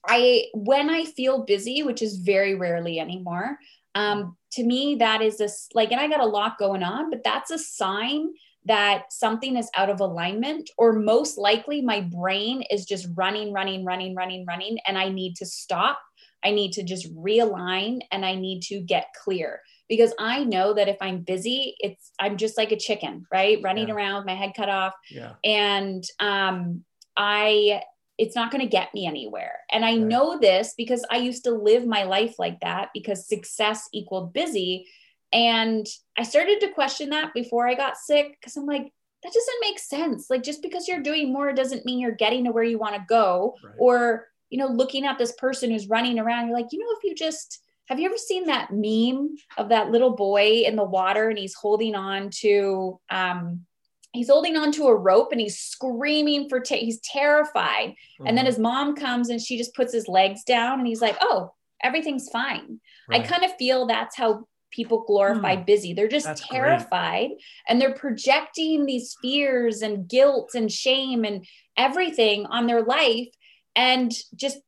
I, 0.04 0.46
when 0.54 0.88
I 0.88 1.04
feel 1.04 1.44
busy, 1.44 1.82
which 1.82 2.02
is 2.02 2.16
very 2.16 2.54
rarely 2.54 2.98
anymore, 2.98 3.58
um, 3.94 4.36
to 4.52 4.64
me 4.64 4.96
that 4.96 5.22
is 5.22 5.38
this 5.38 5.68
like 5.74 5.92
and 5.92 6.00
i 6.00 6.08
got 6.08 6.20
a 6.20 6.26
lot 6.26 6.58
going 6.58 6.82
on 6.82 7.10
but 7.10 7.22
that's 7.24 7.50
a 7.50 7.58
sign 7.58 8.28
that 8.66 9.10
something 9.10 9.56
is 9.56 9.70
out 9.76 9.88
of 9.88 10.00
alignment 10.00 10.68
or 10.76 10.92
most 10.92 11.38
likely 11.38 11.80
my 11.80 12.00
brain 12.00 12.62
is 12.70 12.84
just 12.84 13.08
running 13.14 13.52
running 13.52 13.84
running 13.84 14.14
running 14.14 14.44
running 14.46 14.78
and 14.86 14.98
i 14.98 15.08
need 15.08 15.34
to 15.34 15.46
stop 15.46 15.98
i 16.44 16.50
need 16.50 16.72
to 16.72 16.82
just 16.82 17.12
realign 17.14 18.00
and 18.12 18.24
i 18.24 18.34
need 18.34 18.60
to 18.60 18.80
get 18.80 19.06
clear 19.22 19.60
because 19.88 20.12
i 20.18 20.44
know 20.44 20.74
that 20.74 20.88
if 20.88 20.96
i'm 21.00 21.20
busy 21.20 21.74
it's 21.80 22.12
i'm 22.18 22.36
just 22.36 22.58
like 22.58 22.72
a 22.72 22.76
chicken 22.76 23.24
right 23.32 23.60
running 23.62 23.88
yeah. 23.88 23.94
around 23.94 24.16
with 24.16 24.26
my 24.26 24.34
head 24.34 24.52
cut 24.56 24.68
off 24.68 24.94
yeah. 25.10 25.32
and 25.44 26.04
um 26.18 26.84
i 27.16 27.80
it's 28.20 28.36
not 28.36 28.50
going 28.50 28.60
to 28.60 28.68
get 28.68 28.92
me 28.92 29.06
anywhere. 29.06 29.60
And 29.72 29.82
I 29.82 29.92
right. 29.92 30.00
know 30.00 30.38
this 30.38 30.74
because 30.76 31.02
I 31.10 31.16
used 31.16 31.44
to 31.44 31.52
live 31.52 31.86
my 31.86 32.02
life 32.02 32.38
like 32.38 32.60
that 32.60 32.90
because 32.92 33.26
success 33.26 33.88
equaled 33.94 34.34
busy. 34.34 34.86
And 35.32 35.86
I 36.18 36.24
started 36.24 36.60
to 36.60 36.72
question 36.72 37.10
that 37.10 37.32
before 37.32 37.66
I 37.66 37.74
got 37.74 37.96
sick 37.96 38.36
because 38.38 38.58
I'm 38.58 38.66
like, 38.66 38.92
that 39.22 39.32
doesn't 39.32 39.60
make 39.62 39.78
sense. 39.78 40.28
Like, 40.28 40.42
just 40.42 40.60
because 40.60 40.86
you're 40.86 41.00
doing 41.00 41.32
more 41.32 41.54
doesn't 41.54 41.86
mean 41.86 41.98
you're 41.98 42.12
getting 42.12 42.44
to 42.44 42.52
where 42.52 42.64
you 42.64 42.78
want 42.78 42.94
to 42.94 43.04
go. 43.08 43.54
Right. 43.64 43.74
Or, 43.78 44.28
you 44.50 44.58
know, 44.58 44.66
looking 44.66 45.06
at 45.06 45.16
this 45.16 45.32
person 45.32 45.70
who's 45.70 45.88
running 45.88 46.18
around, 46.18 46.48
you're 46.48 46.56
like, 46.58 46.72
you 46.72 46.78
know, 46.78 46.90
if 46.98 47.04
you 47.04 47.14
just, 47.14 47.62
have 47.86 47.98
you 47.98 48.06
ever 48.06 48.18
seen 48.18 48.46
that 48.46 48.68
meme 48.70 49.34
of 49.56 49.70
that 49.70 49.90
little 49.90 50.14
boy 50.14 50.62
in 50.66 50.76
the 50.76 50.84
water 50.84 51.30
and 51.30 51.38
he's 51.38 51.54
holding 51.54 51.94
on 51.94 52.28
to, 52.40 53.00
um, 53.08 53.64
he's 54.12 54.28
holding 54.28 54.56
onto 54.56 54.86
a 54.86 54.94
rope 54.94 55.32
and 55.32 55.40
he's 55.40 55.58
screaming 55.58 56.48
for 56.48 56.60
t- 56.60 56.84
he's 56.84 57.00
terrified 57.00 57.90
mm-hmm. 57.90 58.26
and 58.26 58.36
then 58.36 58.44
mm-hmm. 58.44 58.52
his 58.52 58.58
mom 58.58 58.96
comes 58.96 59.28
and 59.28 59.40
she 59.40 59.56
just 59.56 59.74
puts 59.74 59.92
his 59.92 60.08
legs 60.08 60.42
down 60.44 60.78
and 60.78 60.86
he's 60.86 61.00
like 61.00 61.16
oh 61.20 61.52
everything's 61.82 62.28
fine 62.28 62.80
right. 63.08 63.22
i 63.22 63.26
kind 63.26 63.44
of 63.44 63.56
feel 63.56 63.86
that's 63.86 64.16
how 64.16 64.44
people 64.70 65.04
glorify 65.06 65.56
Hmm. 65.56 65.64
busy. 65.64 65.92
They're 65.92 66.08
just 66.08 66.26
That's 66.26 66.44
great. 66.44 66.60
terrified 66.60 67.30
and 67.68 67.80
they're 67.80 67.94
projecting 67.94 68.86
these 68.86 69.16
fears 69.20 69.82
and 69.82 70.08
guilt 70.08 70.52
and 70.54 70.70
shame 70.70 71.24
and 71.24 71.44
everything 71.76 72.46
on 72.46 72.66
their 72.66 72.82
life 72.82 73.28
and 73.76 74.12
just 74.34 74.58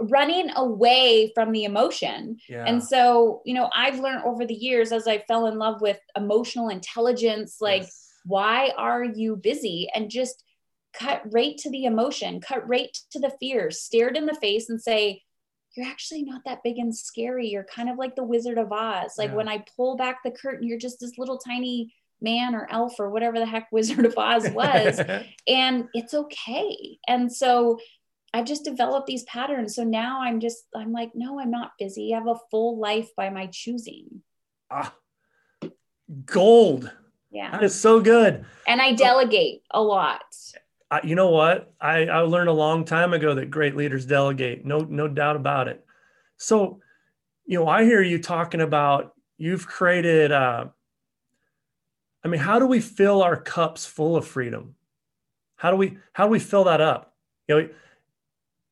running 0.00 0.50
away 0.56 1.30
from 1.34 1.52
the 1.52 1.64
emotion. 1.64 2.38
Yeah. 2.48 2.64
And 2.66 2.82
so, 2.82 3.42
you 3.44 3.54
know, 3.54 3.70
I've 3.74 4.00
learned 4.00 4.24
over 4.24 4.44
the 4.44 4.54
years 4.54 4.90
as 4.90 5.06
I 5.06 5.18
fell 5.18 5.46
in 5.46 5.56
love 5.56 5.80
with 5.80 6.00
emotional 6.16 6.68
intelligence, 6.68 7.58
like, 7.60 7.82
Yes. 7.82 8.03
Why 8.24 8.72
are 8.76 9.04
you 9.04 9.36
busy? 9.36 9.88
And 9.94 10.10
just 10.10 10.42
cut 10.92 11.22
right 11.32 11.56
to 11.58 11.70
the 11.70 11.84
emotion, 11.84 12.40
cut 12.40 12.66
right 12.68 12.96
to 13.10 13.18
the 13.18 13.32
fear, 13.40 13.70
stare 13.70 14.08
it 14.08 14.16
in 14.16 14.26
the 14.26 14.34
face 14.34 14.68
and 14.70 14.80
say, 14.80 15.22
you're 15.76 15.86
actually 15.86 16.22
not 16.22 16.42
that 16.44 16.62
big 16.62 16.78
and 16.78 16.94
scary. 16.94 17.48
You're 17.48 17.64
kind 17.64 17.90
of 17.90 17.98
like 17.98 18.14
the 18.14 18.22
Wizard 18.22 18.58
of 18.58 18.70
Oz. 18.72 19.14
Like 19.18 19.30
Yeah. 19.30 19.36
when 19.36 19.48
I 19.48 19.64
pull 19.76 19.96
back 19.96 20.22
the 20.22 20.30
curtain, 20.30 20.66
you're 20.68 20.78
just 20.78 21.00
this 21.00 21.18
little 21.18 21.36
tiny 21.38 21.92
man 22.20 22.54
or 22.54 22.68
elf 22.70 22.94
or 23.00 23.10
whatever 23.10 23.38
the 23.40 23.46
heck 23.46 23.66
Wizard 23.72 24.06
of 24.06 24.16
Oz 24.16 24.48
was. 24.50 25.00
and 25.48 25.88
it's 25.92 26.14
okay. 26.14 26.98
And 27.08 27.32
so 27.32 27.80
I've 28.32 28.44
just 28.46 28.64
developed 28.64 29.06
these 29.08 29.24
patterns. 29.24 29.74
So 29.74 29.82
now 29.82 30.22
I'm 30.22 30.38
just, 30.40 30.64
I'm 30.74 30.92
like, 30.92 31.10
no, 31.14 31.40
I'm 31.40 31.50
not 31.50 31.72
busy. 31.78 32.14
I 32.14 32.18
have 32.18 32.28
a 32.28 32.38
full 32.52 32.78
life 32.78 33.08
by 33.16 33.30
my 33.30 33.48
choosing. 33.52 34.22
ah, 34.70 34.94
gold. 36.24 36.90
Yeah. 37.34 37.50
That 37.50 37.64
is 37.64 37.78
so 37.78 38.00
good. 38.00 38.44
And 38.68 38.80
I 38.80 38.92
delegate 38.92 39.64
a 39.72 39.82
lot. 39.82 40.22
I, 40.88 41.00
you 41.02 41.16
know 41.16 41.30
what? 41.30 41.74
I, 41.80 42.06
I 42.06 42.20
learned 42.20 42.48
a 42.48 42.52
long 42.52 42.84
time 42.84 43.12
ago 43.12 43.34
that 43.34 43.50
great 43.50 43.74
leaders 43.74 44.06
delegate. 44.06 44.64
No, 44.64 44.78
no 44.78 45.08
doubt 45.08 45.34
about 45.34 45.66
it. 45.66 45.84
So, 46.36 46.80
you 47.44 47.58
know, 47.58 47.66
I 47.66 47.82
hear 47.82 48.00
you 48.00 48.20
talking 48.22 48.60
about 48.60 49.14
you've 49.36 49.66
created. 49.66 50.30
Uh, 50.30 50.66
I 52.24 52.28
mean, 52.28 52.40
how 52.40 52.60
do 52.60 52.66
we 52.66 52.78
fill 52.80 53.20
our 53.20 53.36
cups 53.36 53.84
full 53.84 54.16
of 54.16 54.26
freedom? 54.26 54.76
How 55.56 55.72
do 55.72 55.76
we 55.76 55.98
how 56.12 56.26
do 56.26 56.30
we 56.30 56.38
fill 56.38 56.64
that 56.64 56.80
up? 56.80 57.14
You 57.48 57.60
know, 57.60 57.68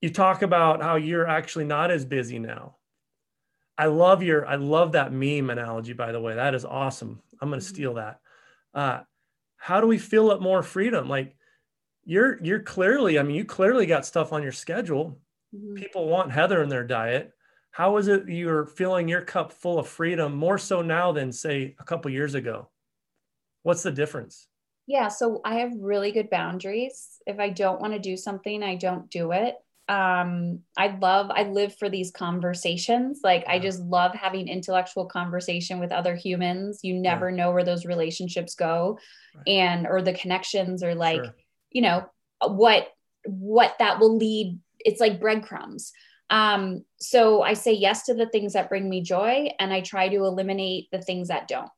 you 0.00 0.10
talk 0.10 0.42
about 0.42 0.82
how 0.82 0.94
you're 0.96 1.28
actually 1.28 1.64
not 1.64 1.90
as 1.90 2.04
busy 2.04 2.38
now. 2.38 2.76
I 3.76 3.86
love 3.86 4.22
your 4.22 4.46
I 4.46 4.54
love 4.54 4.92
that 4.92 5.12
meme 5.12 5.50
analogy. 5.50 5.94
By 5.94 6.12
the 6.12 6.20
way, 6.20 6.36
that 6.36 6.54
is 6.54 6.64
awesome. 6.64 7.20
I'm 7.40 7.48
going 7.48 7.60
to 7.60 7.66
Mhm. 7.66 7.68
steal 7.68 7.94
that. 7.94 8.20
Uh, 8.74 9.02
how 9.56 9.80
do 9.80 9.86
we 9.86 9.98
fill 9.98 10.30
up 10.30 10.40
more 10.42 10.62
freedom? 10.62 11.08
Like 11.08 11.36
you're 12.04 12.42
you're 12.44 12.62
clearly 12.62 13.18
i 13.18 13.22
mean 13.22 13.36
you 13.36 13.44
clearly 13.44 13.86
got 13.86 14.06
stuff 14.06 14.32
on 14.32 14.42
your 14.42 14.52
schedule 14.52 15.20
Mhm. 15.52 15.84
people 15.84 16.08
want 16.08 16.32
heather 16.32 16.62
in 16.62 16.68
their 16.68 16.84
diet 16.86 17.32
how 17.72 17.96
is 17.98 18.08
it 18.08 18.28
you're 18.28 18.66
filling 18.66 19.08
your 19.08 19.22
cup 19.22 19.52
full 19.52 19.78
of 19.78 19.88
freedom 19.88 20.34
more 20.34 20.58
so 20.58 20.82
now 20.82 21.12
than 21.12 21.32
say 21.32 21.76
a 21.78 21.84
couple 21.84 22.10
years 22.10 22.34
ago 22.34 22.70
what's 23.62 23.82
the 23.84 23.92
difference 23.92 24.48
Yeah. 24.86 25.08
So 25.08 25.40
I 25.44 25.56
have 25.56 25.72
really 25.78 26.12
good 26.12 26.30
boundaries. 26.30 27.22
If 27.26 27.38
I 27.38 27.50
don't 27.50 27.80
want 27.80 27.92
to 27.94 27.98
do 27.98 28.16
something, 28.16 28.62
I 28.62 28.74
don't 28.76 29.10
do 29.10 29.32
it. 29.32 29.56
Um, 29.88 30.60
I 30.76 30.96
love, 31.00 31.30
I 31.30 31.42
live 31.42 31.76
for 31.76 31.90
these 31.90 32.10
conversations. 32.10 33.20
Like 33.22 33.44
I 33.46 33.58
just 33.58 33.80
love 33.80 34.14
having 34.14 34.48
intellectual 34.48 35.06
conversation 35.06 35.80
with 35.80 35.92
other 35.92 36.14
humans. 36.14 36.80
You 36.82 36.94
never 36.94 37.30
know 37.30 37.50
where 37.50 37.64
those 37.64 37.84
relationships 37.84 38.54
go 38.54 38.98
Right. 39.34 39.48
and, 39.48 39.86
or 39.86 40.02
the 40.02 40.12
connections 40.14 40.82
or 40.82 40.94
like, 40.94 41.24
Sure. 41.24 41.34
you 41.70 41.82
know, 41.82 42.06
what, 42.46 42.88
what 43.26 43.74
that 43.78 43.98
will 43.98 44.16
lead. 44.16 44.58
It's 44.78 45.00
like 45.00 45.20
breadcrumbs. 45.20 45.92
Um, 46.30 46.84
so 46.98 47.42
I 47.42 47.54
say 47.54 47.72
yes 47.72 48.04
to 48.06 48.14
the 48.14 48.26
things 48.26 48.54
that 48.54 48.68
bring 48.68 48.88
me 48.88 49.02
joy 49.02 49.50
and 49.58 49.72
I 49.72 49.80
try 49.80 50.08
to 50.08 50.24
eliminate 50.24 50.88
the 50.90 51.02
things 51.02 51.28
that 51.28 51.48
don't. 51.48 51.70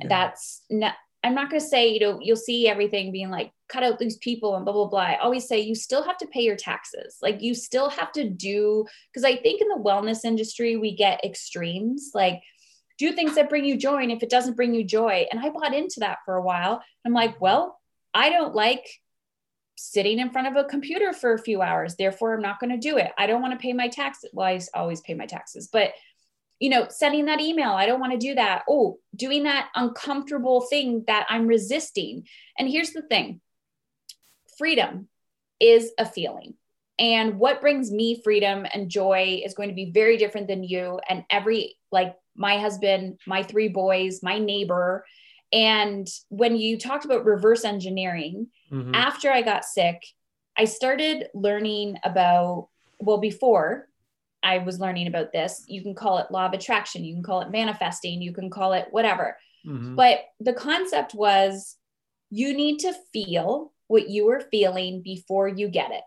Yeah. 0.00 0.08
That's 0.08 0.62
not, 0.70 0.94
I'm 1.24 1.34
not 1.34 1.50
going 1.50 1.60
to 1.60 1.66
say, 1.66 1.88
you 1.88 2.00
know, 2.00 2.18
you'll 2.22 2.36
see 2.36 2.68
everything 2.68 3.10
being 3.10 3.30
like, 3.30 3.50
cut 3.68 3.82
out 3.82 3.98
these 3.98 4.16
people 4.18 4.54
and 4.54 4.64
blah, 4.64 4.72
blah, 4.72 4.86
blah. 4.86 5.00
I 5.00 5.16
always 5.16 5.48
say 5.48 5.60
you 5.60 5.74
still 5.74 6.02
have 6.04 6.16
to 6.18 6.26
pay 6.26 6.42
your 6.42 6.56
taxes. 6.56 7.16
Like 7.20 7.42
you 7.42 7.54
still 7.54 7.90
have 7.90 8.12
to 8.12 8.28
do, 8.28 8.86
because 9.12 9.24
I 9.24 9.36
think 9.36 9.60
in 9.60 9.68
the 9.68 9.82
wellness 9.84 10.24
industry, 10.24 10.76
we 10.76 10.94
get 10.94 11.24
extremes 11.24 12.12
like, 12.14 12.40
do 12.98 13.12
things 13.12 13.34
that 13.36 13.48
bring 13.48 13.64
you 13.64 13.76
joy. 13.76 14.02
And 14.02 14.10
if 14.10 14.22
it 14.22 14.30
doesn't 14.30 14.56
bring 14.56 14.74
you 14.74 14.84
joy, 14.84 15.26
and 15.30 15.38
I 15.38 15.50
bought 15.50 15.74
into 15.74 16.00
that 16.00 16.18
for 16.24 16.34
a 16.34 16.42
while, 16.42 16.82
I'm 17.04 17.12
like, 17.12 17.40
well, 17.40 17.78
I 18.12 18.30
don't 18.30 18.54
like 18.54 18.88
sitting 19.76 20.18
in 20.18 20.30
front 20.30 20.48
of 20.48 20.56
a 20.56 20.68
computer 20.68 21.12
for 21.12 21.32
a 21.32 21.38
few 21.38 21.62
hours. 21.62 21.94
Therefore, 21.94 22.34
I'm 22.34 22.42
not 22.42 22.58
going 22.58 22.70
to 22.70 22.76
do 22.76 22.96
it. 22.96 23.12
I 23.16 23.28
don't 23.28 23.40
want 23.40 23.52
to 23.52 23.62
pay 23.62 23.72
my 23.72 23.86
taxes. 23.86 24.30
Well, 24.32 24.48
I 24.48 24.60
always 24.74 25.00
pay 25.00 25.14
my 25.14 25.26
taxes, 25.26 25.68
but 25.72 25.92
you 26.60 26.70
know, 26.70 26.86
sending 26.88 27.26
that 27.26 27.40
email, 27.40 27.70
I 27.70 27.86
don't 27.86 28.00
want 28.00 28.12
to 28.12 28.18
do 28.18 28.34
that. 28.34 28.62
Oh, 28.68 28.98
doing 29.14 29.44
that 29.44 29.68
uncomfortable 29.74 30.62
thing 30.62 31.04
that 31.06 31.26
I'm 31.28 31.46
resisting. 31.46 32.26
And 32.58 32.68
here's 32.68 32.92
the 32.92 33.02
thing 33.02 33.40
freedom 34.58 35.08
is 35.60 35.92
a 35.98 36.06
feeling. 36.06 36.54
And 36.98 37.38
what 37.38 37.60
brings 37.60 37.92
me 37.92 38.20
freedom 38.24 38.66
and 38.72 38.90
joy 38.90 39.40
is 39.44 39.54
going 39.54 39.68
to 39.68 39.74
be 39.74 39.92
very 39.92 40.16
different 40.16 40.48
than 40.48 40.64
you 40.64 40.98
and 41.08 41.24
every, 41.30 41.76
like 41.92 42.16
my 42.34 42.58
husband, 42.58 43.20
my 43.24 43.44
three 43.44 43.68
boys, 43.68 44.20
my 44.22 44.38
neighbor. 44.38 45.04
And 45.52 46.08
when 46.28 46.56
you 46.56 46.76
talked 46.76 47.04
about 47.04 47.24
reverse 47.24 47.64
engineering, 47.64 48.48
Mhm. 48.72 48.94
after 48.94 49.30
I 49.30 49.42
got 49.42 49.64
sick, 49.64 50.04
I 50.56 50.64
started 50.64 51.28
learning 51.34 51.98
about, 52.02 52.68
well, 52.98 53.18
before 53.18 53.88
I 54.42 54.58
was 54.58 54.80
learning 54.80 55.08
about 55.08 55.32
this, 55.32 55.64
you 55.66 55.82
can 55.82 55.94
call 55.94 56.18
it 56.18 56.30
law 56.30 56.46
of 56.46 56.52
attraction, 56.52 57.04
you 57.04 57.14
can 57.14 57.22
call 57.22 57.40
it 57.40 57.50
manifesting, 57.50 58.22
you 58.22 58.32
can 58.32 58.50
call 58.50 58.72
it 58.72 58.86
whatever. 58.90 59.36
Mhm. 59.66 59.96
But 59.96 60.20
the 60.40 60.52
concept 60.52 61.14
was 61.14 61.76
you 62.30 62.54
need 62.54 62.78
to 62.80 62.92
feel 63.12 63.72
what 63.88 64.08
you 64.08 64.28
are 64.30 64.40
feeling 64.40 65.02
before 65.02 65.48
you 65.48 65.68
get 65.68 65.90
it. 65.90 66.04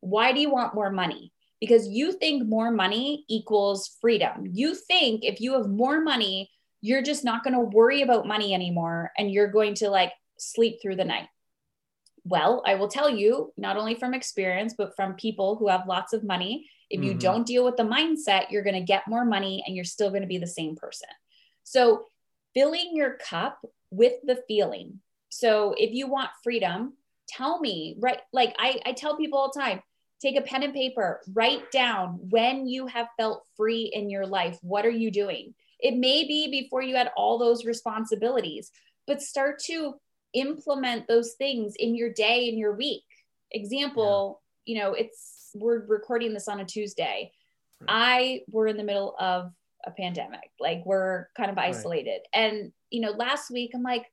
Why 0.00 0.32
do 0.32 0.40
you 0.40 0.50
want 0.50 0.74
more 0.74 0.90
money? 0.90 1.32
Because 1.60 1.88
you 1.88 2.12
think 2.12 2.46
more 2.46 2.70
money 2.70 3.24
equals 3.28 3.96
freedom. 4.00 4.46
You 4.52 4.74
think 4.74 5.24
if 5.24 5.40
you 5.40 5.52
have 5.54 5.68
more 5.68 6.00
money, 6.00 6.50
you're 6.80 7.02
just 7.02 7.24
not 7.24 7.44
going 7.44 7.54
to 7.54 7.60
worry 7.60 8.02
about 8.02 8.26
money 8.26 8.54
anymore 8.54 9.12
and 9.18 9.30
you're 9.30 9.48
going 9.48 9.74
to 9.74 9.90
like 9.90 10.12
sleep 10.38 10.80
through 10.80 10.96
the 10.96 11.04
night. 11.04 11.28
Well, 12.24 12.62
I 12.66 12.74
will 12.74 12.88
tell 12.88 13.08
you, 13.08 13.52
not 13.56 13.76
only 13.76 13.94
from 13.94 14.14
experience, 14.14 14.74
but 14.76 14.94
from 14.94 15.14
people 15.14 15.56
who 15.56 15.68
have 15.68 15.86
lots 15.86 16.12
of 16.12 16.24
money, 16.24 16.68
if 16.90 17.02
you 17.02 17.14
Mhm. 17.14 17.20
don't 17.20 17.46
deal 17.46 17.64
with 17.64 17.76
the 17.76 17.82
mindset, 17.84 18.50
you're 18.50 18.62
going 18.62 18.74
to 18.74 18.80
get 18.80 19.08
more 19.08 19.24
money 19.24 19.62
and 19.66 19.74
you're 19.74 19.84
still 19.84 20.10
going 20.10 20.22
to 20.22 20.28
be 20.28 20.38
the 20.38 20.46
same 20.46 20.76
person. 20.76 21.08
So, 21.62 22.06
filling 22.52 22.96
your 22.96 23.16
cup 23.16 23.64
with 23.90 24.14
the 24.24 24.42
feeling. 24.48 25.00
So, 25.28 25.74
if 25.78 25.92
you 25.92 26.08
want 26.08 26.30
freedom, 26.42 26.96
tell 27.28 27.60
me, 27.60 27.96
right? 28.00 28.20
Like 28.32 28.56
I, 28.58 28.80
I 28.84 28.92
tell 28.92 29.16
people 29.16 29.38
all 29.38 29.52
the 29.52 29.60
time 29.60 29.82
take 30.20 30.36
a 30.36 30.42
pen 30.42 30.62
and 30.62 30.74
paper, 30.74 31.22
write 31.32 31.70
down 31.72 32.18
when 32.28 32.66
you 32.66 32.86
have 32.86 33.08
felt 33.16 33.46
free 33.56 33.90
in 33.94 34.10
your 34.10 34.26
life. 34.26 34.58
What 34.62 34.84
are 34.84 34.90
you 34.90 35.10
doing? 35.10 35.54
It 35.78 35.96
may 35.96 36.24
be 36.24 36.50
before 36.50 36.82
you 36.82 36.94
had 36.94 37.10
all 37.16 37.38
those 37.38 37.64
responsibilities, 37.64 38.70
but 39.06 39.22
start 39.22 39.58
to 39.60 39.94
implement 40.34 41.08
those 41.08 41.32
things 41.34 41.74
in 41.78 41.94
your 41.94 42.12
day 42.12 42.48
in 42.48 42.58
your 42.58 42.74
week. 42.74 43.04
Example 43.52 44.42
you 44.64 44.78
know 44.78 44.92
it's 44.92 45.50
we're 45.54 45.84
recording 45.86 46.32
this 46.32 46.48
on 46.48 46.60
a 46.60 46.64
tuesday. 46.64 47.32
Right. 47.80 47.88
i 47.88 48.40
we're 48.50 48.66
in 48.66 48.76
the 48.76 48.84
middle 48.84 49.16
of 49.18 49.52
a 49.86 49.90
pandemic 49.90 50.50
like 50.60 50.82
we're 50.84 51.28
kind 51.36 51.50
of 51.50 51.56
Right. 51.56 51.74
isolated. 51.74 52.20
And 52.34 52.72
you 52.90 53.00
know 53.00 53.10
last 53.12 53.50
week 53.50 53.70
i'm 53.74 53.82
like 53.82 54.04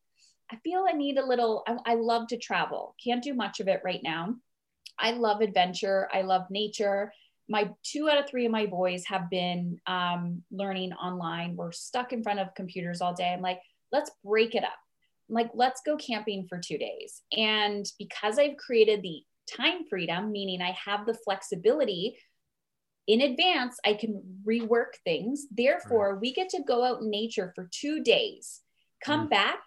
i 0.49 0.55
feel 0.63 0.85
i 0.87 0.93
need 0.93 1.17
a 1.17 1.25
little 1.25 1.63
I, 1.67 1.77
I 1.85 1.95
love 1.95 2.27
to 2.29 2.37
travel. 2.37 2.95
Can't 3.03 3.21
do 3.23 3.33
much 3.33 3.59
of 3.59 3.67
it 3.67 3.81
right 3.83 4.01
now. 4.01 4.35
I 4.97 5.11
love 5.11 5.41
adventure. 5.41 6.07
I 6.13 6.21
love 6.21 6.43
nature. 6.49 7.13
My 7.49 7.69
two 7.83 8.09
out 8.09 8.17
of 8.17 8.27
three 8.29 8.45
of 8.45 8.51
my 8.51 8.65
boys 8.65 9.05
have 9.05 9.29
been 9.29 9.79
um, 9.85 10.43
learning 10.51 10.93
online. 10.93 11.55
We're 11.55 11.71
stuck 11.71 12.11
in 12.13 12.23
front 12.23 12.39
of 12.39 12.55
computers 12.55 13.01
all 13.01 13.13
day. 13.13 13.31
I'm 13.33 13.41
like 13.41 13.59
let's 13.91 14.11
break 14.23 14.55
it 14.55 14.63
up 14.63 14.79
like 15.29 15.49
let's 15.53 15.81
go 15.85 15.97
camping 15.97 16.47
for 16.47 16.57
two 16.59 16.77
days. 16.77 17.21
And 17.35 17.85
because 17.99 18.39
i've 18.39 18.57
created 18.57 19.01
the 19.01 19.23
time 19.57 19.85
freedom 19.89 20.31
meaning 20.31 20.61
i 20.61 20.71
have 20.71 21.05
the 21.05 21.13
flexibility 21.13 22.17
in 23.07 23.21
advance 23.21 23.77
i 23.85 23.93
can 23.93 24.21
rework 24.45 24.95
things. 25.03 25.47
Therefore 25.51 26.17
we 26.21 26.33
get 26.33 26.49
to 26.49 26.63
go 26.63 26.83
out 26.83 27.01
in 27.01 27.09
nature 27.09 27.51
for 27.55 27.69
two 27.71 28.03
days 28.03 28.61
come 29.03 29.27
Mm. 29.27 29.29
back 29.29 29.59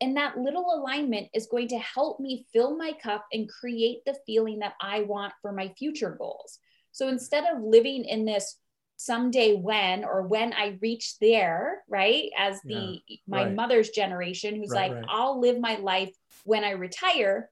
and 0.00 0.16
that 0.16 0.36
little 0.38 0.66
alignment 0.74 1.28
is 1.34 1.46
going 1.46 1.68
to 1.68 1.78
help 1.78 2.20
me 2.20 2.46
fill 2.52 2.76
my 2.76 2.92
cup 3.02 3.24
and 3.32 3.48
create 3.48 4.00
the 4.04 4.16
feeling 4.26 4.58
that 4.58 4.74
i 4.80 5.02
want 5.02 5.32
for 5.40 5.52
my 5.52 5.68
future 5.78 6.14
goals. 6.18 6.58
So 6.92 7.08
instead 7.08 7.44
of 7.44 7.62
living 7.62 8.04
in 8.04 8.24
this 8.24 8.58
someday 9.04 9.54
when 9.54 10.04
or 10.04 10.22
when 10.22 10.52
I 10.52 10.78
reach 10.80 11.18
there, 11.20 11.82
right? 11.88 12.30
As 12.38 12.60
the 12.62 13.00
my 13.26 13.44
right. 13.44 13.54
mother's 13.54 13.90
generation 13.90 14.56
who's 14.56 14.70
Right, 14.70 14.90
like, 14.90 15.00
right. 15.00 15.08
I'll 15.08 15.40
live 15.40 15.58
my 15.60 15.76
life 15.76 16.14
when 16.44 16.64
I 16.64 16.70
retire. 16.70 17.50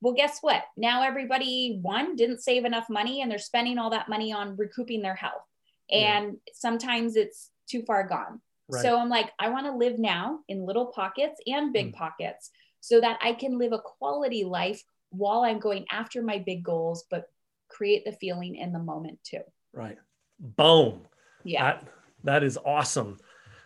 Well, 0.00 0.14
guess 0.14 0.38
what? 0.40 0.62
Now 0.76 1.02
everybody 1.02 1.78
one 1.80 2.16
didn't 2.16 2.42
save 2.42 2.64
enough 2.64 2.88
money 2.90 3.22
and 3.22 3.30
they're 3.30 3.38
spending 3.38 3.78
all 3.78 3.90
that 3.90 4.08
money 4.08 4.32
on 4.32 4.56
recouping 4.56 5.02
their 5.02 5.14
health. 5.14 5.46
Yeah. 5.88 6.18
And 6.18 6.36
sometimes 6.52 7.16
it's 7.16 7.50
too 7.68 7.82
far 7.82 8.06
gone. 8.06 8.40
So 8.80 8.98
I'm 8.98 9.10
like, 9.10 9.30
I 9.38 9.50
want 9.50 9.66
to 9.66 9.76
live 9.76 9.98
now 9.98 10.38
in 10.48 10.64
little 10.64 10.86
pockets 10.86 11.38
and 11.46 11.74
big 11.74 11.92
mm. 11.92 11.94
pockets 11.94 12.50
so 12.80 13.02
that 13.02 13.18
I 13.22 13.34
can 13.34 13.58
live 13.58 13.72
a 13.72 13.78
quality 13.78 14.44
life 14.44 14.82
while 15.10 15.42
I'm 15.42 15.58
going 15.58 15.84
after 15.90 16.22
my 16.22 16.38
big 16.38 16.64
goals, 16.64 17.04
but 17.10 17.26
create 17.68 18.06
the 18.06 18.12
feeling 18.12 18.56
in 18.56 18.72
the 18.72 18.78
moment 18.78 19.18
too. 19.24 19.42
Right. 19.74 19.98
Boom. 20.42 21.06
Yeah. 21.44 21.62
That, 21.62 21.88
that 22.24 22.42
is 22.42 22.58
awesome. 22.64 23.18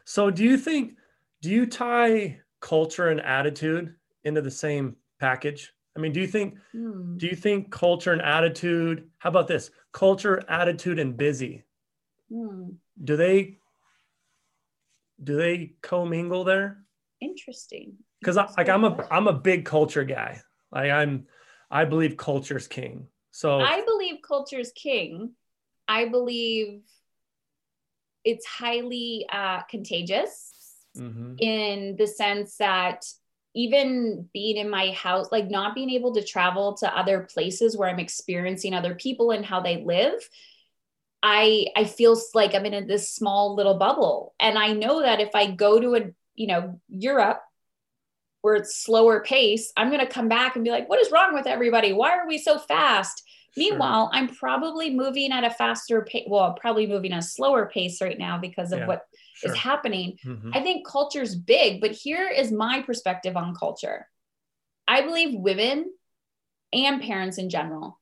So 0.05 0.31
do 0.31 0.45
you 0.45 0.57
think, 0.57 0.97
do 1.43 1.51
you 1.51 1.67
tie 1.67 2.41
culture 2.61 3.09
and 3.09 3.21
attitude 3.21 3.95
into 4.25 4.43
the 4.43 4.51
same 4.51 4.97
package? 5.19 5.73
I 5.97 6.01
mean, 6.01 6.13
do 6.13 6.21
you 6.21 6.27
think, 6.27 6.59
hmm. 6.73 7.17
do 7.17 7.27
you 7.27 7.35
think 7.35 7.71
culture 7.71 8.13
and 8.13 8.21
attitude, 8.21 9.09
how 9.19 9.31
about 9.31 9.49
this? 9.49 9.71
Culture, 9.93 10.45
attitude, 10.49 10.99
and 10.99 11.17
busy. 11.17 11.65
Hmm. 12.31 12.69
Do 13.03 13.17
they, 13.17 13.59
do 15.25 15.37
they 15.37 15.75
commingle 15.83 16.45
there? 16.45 16.85
Interesting. 17.21 17.95
Because 18.21 18.37
like 18.37 18.69
I'm 18.69 18.85
a, 18.85 19.07
I'm 19.11 19.29
a 19.29 19.33
big 19.33 19.65
culture 19.65 20.05
guy. 20.05 20.43
Like 20.71 20.91
I'm, 20.91 21.27
I 21.71 21.87
believe 21.87 22.17
culture's 22.17 22.69
king. 22.69 23.07
So 23.31 23.61
I 23.61 23.83
believe 23.85 24.17
culture's 24.23 24.73
king. 24.73 25.33
I 25.89 26.07
believe 26.07 26.83
it's 28.25 28.45
highly 28.45 29.27
uh, 29.31 29.63
contagious 29.63 30.53
mm-hmm. 30.97 31.35
in 31.39 31.97
the 31.97 32.07
sense 32.07 32.57
that 32.57 33.05
even 33.55 34.29
being 34.35 34.59
in 34.59 34.69
my 34.69 34.91
house, 34.91 35.33
like 35.33 35.49
not 35.49 35.75
being 35.75 35.91
able 35.91 36.15
to 36.15 36.23
travel 36.23 36.75
to 36.75 36.99
other 36.99 37.21
places 37.21 37.77
where 37.77 37.89
I'm 37.89 37.99
experiencing 37.99 38.75
other 38.75 38.95
people 38.95 39.31
and 39.31 39.47
how 39.47 39.61
they 39.61 39.83
live, 39.83 40.29
I 41.23 41.69
I 41.75 41.85
feel 41.85 42.21
like 42.35 42.55
I'm 42.55 42.67
in 42.67 42.87
this 42.87 43.15
small 43.15 43.55
little 43.55 43.79
bubble. 43.79 44.35
And 44.39 44.59
I 44.59 44.75
know 44.75 45.03
that 45.03 45.21
if 45.21 45.35
I 45.35 45.51
go 45.51 45.81
to 45.81 45.95
a, 45.95 46.11
you 46.35 46.47
know, 46.49 46.81
Europe 46.89 47.41
where 48.43 48.57
it's 48.57 48.77
slower 48.77 49.21
pace, 49.21 49.73
I'm 49.77 49.89
going 49.89 50.07
to 50.07 50.07
come 50.07 50.29
back 50.29 50.55
and 50.55 50.65
be 50.65 50.71
like, 50.71 50.89
what 50.89 51.01
is 51.01 51.11
wrong 51.11 51.35
with 51.35 51.47
everybody? 51.47 51.93
Why 51.93 52.11
are 52.11 52.29
we 52.29 52.39
so 52.39 52.59
fast? 52.59 53.23
Sure. 53.57 53.71
Meanwhile, 53.71 54.11
I'm 54.13 54.29
probably 54.29 54.91
moving 54.91 55.33
at 55.33 55.45
a 55.45 55.51
faster 55.51 56.03
pace. 56.03 56.27
Well, 56.29 56.55
probably 56.61 56.87
moving 56.87 57.13
at 57.13 57.21
a 57.21 57.27
slower 57.27 57.67
pace 57.67 58.01
right 58.01 58.19
now 58.19 58.39
because 58.39 58.73
of 58.73 58.81
yeah, 58.81 58.87
what 58.87 59.07
sure. 59.35 59.51
is 59.51 59.57
happening. 59.57 60.19
Mm-hmm. 60.25 60.51
I 60.53 60.61
think 60.63 60.87
culture's 60.87 61.35
big, 61.35 61.81
but 61.81 61.93
here 61.93 62.29
is 62.29 62.53
my 62.53 62.83
perspective 62.83 63.37
on 63.37 63.55
culture. 63.55 64.07
I 64.87 65.03
believe 65.03 65.35
women 65.35 65.91
and 66.73 67.03
parents 67.03 67.39
in 67.39 67.49
general 67.49 67.99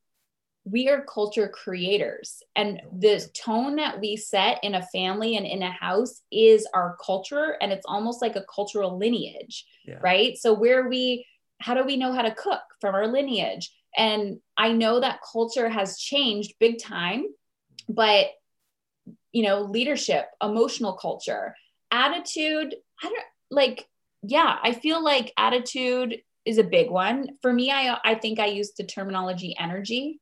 we 0.64 0.88
are 0.88 1.04
culture 1.04 1.48
creators 1.48 2.42
and 2.56 2.80
the 2.98 3.22
tone 3.34 3.76
that 3.76 4.00
we 4.00 4.16
set 4.16 4.58
in 4.62 4.74
a 4.74 4.86
family 4.86 5.36
and 5.36 5.46
in 5.46 5.62
a 5.62 5.70
house 5.70 6.22
is 6.32 6.66
our 6.72 6.96
culture 7.04 7.56
and 7.60 7.70
it's 7.70 7.84
almost 7.86 8.22
like 8.22 8.34
a 8.34 8.44
cultural 8.52 8.96
lineage 8.98 9.66
yeah. 9.86 9.98
right 10.02 10.38
so 10.38 10.54
where 10.54 10.88
we 10.88 11.26
how 11.60 11.74
do 11.74 11.84
we 11.84 11.96
know 11.96 12.12
how 12.12 12.22
to 12.22 12.34
cook 12.34 12.62
from 12.80 12.94
our 12.94 13.06
lineage 13.06 13.70
and 13.96 14.38
i 14.56 14.72
know 14.72 15.00
that 15.00 15.20
culture 15.32 15.68
has 15.68 15.98
changed 15.98 16.54
big 16.60 16.78
time 16.80 17.24
but 17.88 18.26
you 19.32 19.42
know 19.42 19.62
leadership 19.62 20.26
emotional 20.42 20.94
culture 20.94 21.54
attitude 21.90 22.74
i 23.02 23.08
don't 23.08 23.24
like 23.50 23.86
yeah 24.22 24.58
i 24.62 24.72
feel 24.72 25.02
like 25.02 25.32
attitude 25.36 26.20
is 26.44 26.58
a 26.58 26.64
big 26.64 26.90
one 26.90 27.28
for 27.42 27.52
me 27.52 27.70
i 27.70 27.98
i 28.04 28.14
think 28.14 28.38
i 28.38 28.46
use 28.46 28.72
the 28.72 28.84
terminology 28.84 29.54
energy 29.58 30.20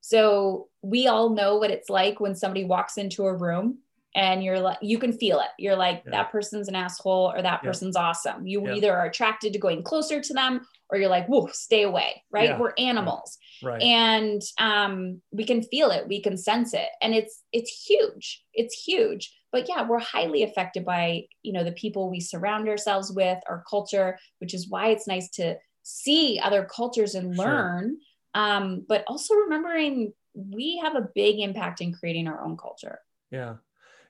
so 0.00 0.68
we 0.82 1.08
all 1.08 1.30
know 1.30 1.56
what 1.56 1.72
it's 1.72 1.90
like 1.90 2.20
when 2.20 2.36
somebody 2.36 2.64
walks 2.64 2.96
into 2.96 3.24
a 3.26 3.34
room 3.34 3.78
and 4.14 4.42
you're 4.42 4.60
like, 4.60 4.78
you 4.80 4.98
can 4.98 5.12
feel 5.12 5.40
it. 5.40 5.48
You're 5.58 5.76
like, 5.76 6.02
yeah. 6.04 6.12
that 6.12 6.32
person's 6.32 6.68
an 6.68 6.74
asshole 6.74 7.32
or 7.34 7.42
that 7.42 7.62
person's 7.62 7.96
awesome. 7.96 8.46
You 8.46 8.66
yeah. 8.66 8.74
either 8.74 8.96
are 8.96 9.06
attracted 9.06 9.52
to 9.52 9.58
going 9.58 9.82
closer 9.82 10.20
to 10.20 10.32
them 10.32 10.60
or 10.90 10.98
you're 10.98 11.10
like, 11.10 11.26
whoa, 11.26 11.48
stay 11.52 11.82
away, 11.82 12.22
right? 12.30 12.58
We're 12.58 12.72
animals. 12.78 13.38
Right. 13.62 13.82
And 13.82 14.42
um, 14.58 15.20
we 15.32 15.44
can 15.44 15.62
feel 15.62 15.90
it, 15.90 16.06
we 16.08 16.22
can 16.22 16.36
sense 16.36 16.74
it. 16.74 16.88
And 17.02 17.14
it's 17.14 17.42
it's 17.52 17.86
huge. 17.86 18.44
It's 18.54 18.74
huge. 18.74 19.34
But 19.52 19.68
yeah, 19.68 19.86
we're 19.86 19.98
highly 19.98 20.42
affected 20.42 20.84
by, 20.84 21.24
you 21.42 21.52
know, 21.52 21.64
the 21.64 21.72
people 21.72 22.10
we 22.10 22.20
surround 22.20 22.68
ourselves 22.68 23.10
with, 23.10 23.38
our 23.48 23.64
culture, 23.68 24.18
which 24.38 24.54
is 24.54 24.68
why 24.68 24.88
it's 24.88 25.06
nice 25.06 25.30
to 25.30 25.56
see 25.82 26.38
other 26.42 26.64
cultures 26.64 27.14
and 27.14 27.36
learn. 27.36 27.96
Sure 27.96 28.06
um, 28.36 28.84
but 28.86 29.02
also 29.08 29.34
remembering 29.34 30.12
we 30.34 30.78
have 30.84 30.94
a 30.94 31.08
big 31.14 31.40
impact 31.40 31.80
in 31.80 31.94
creating 31.94 32.28
our 32.28 32.44
own 32.44 32.56
culture. 32.56 33.00
Yeah. 33.30 33.54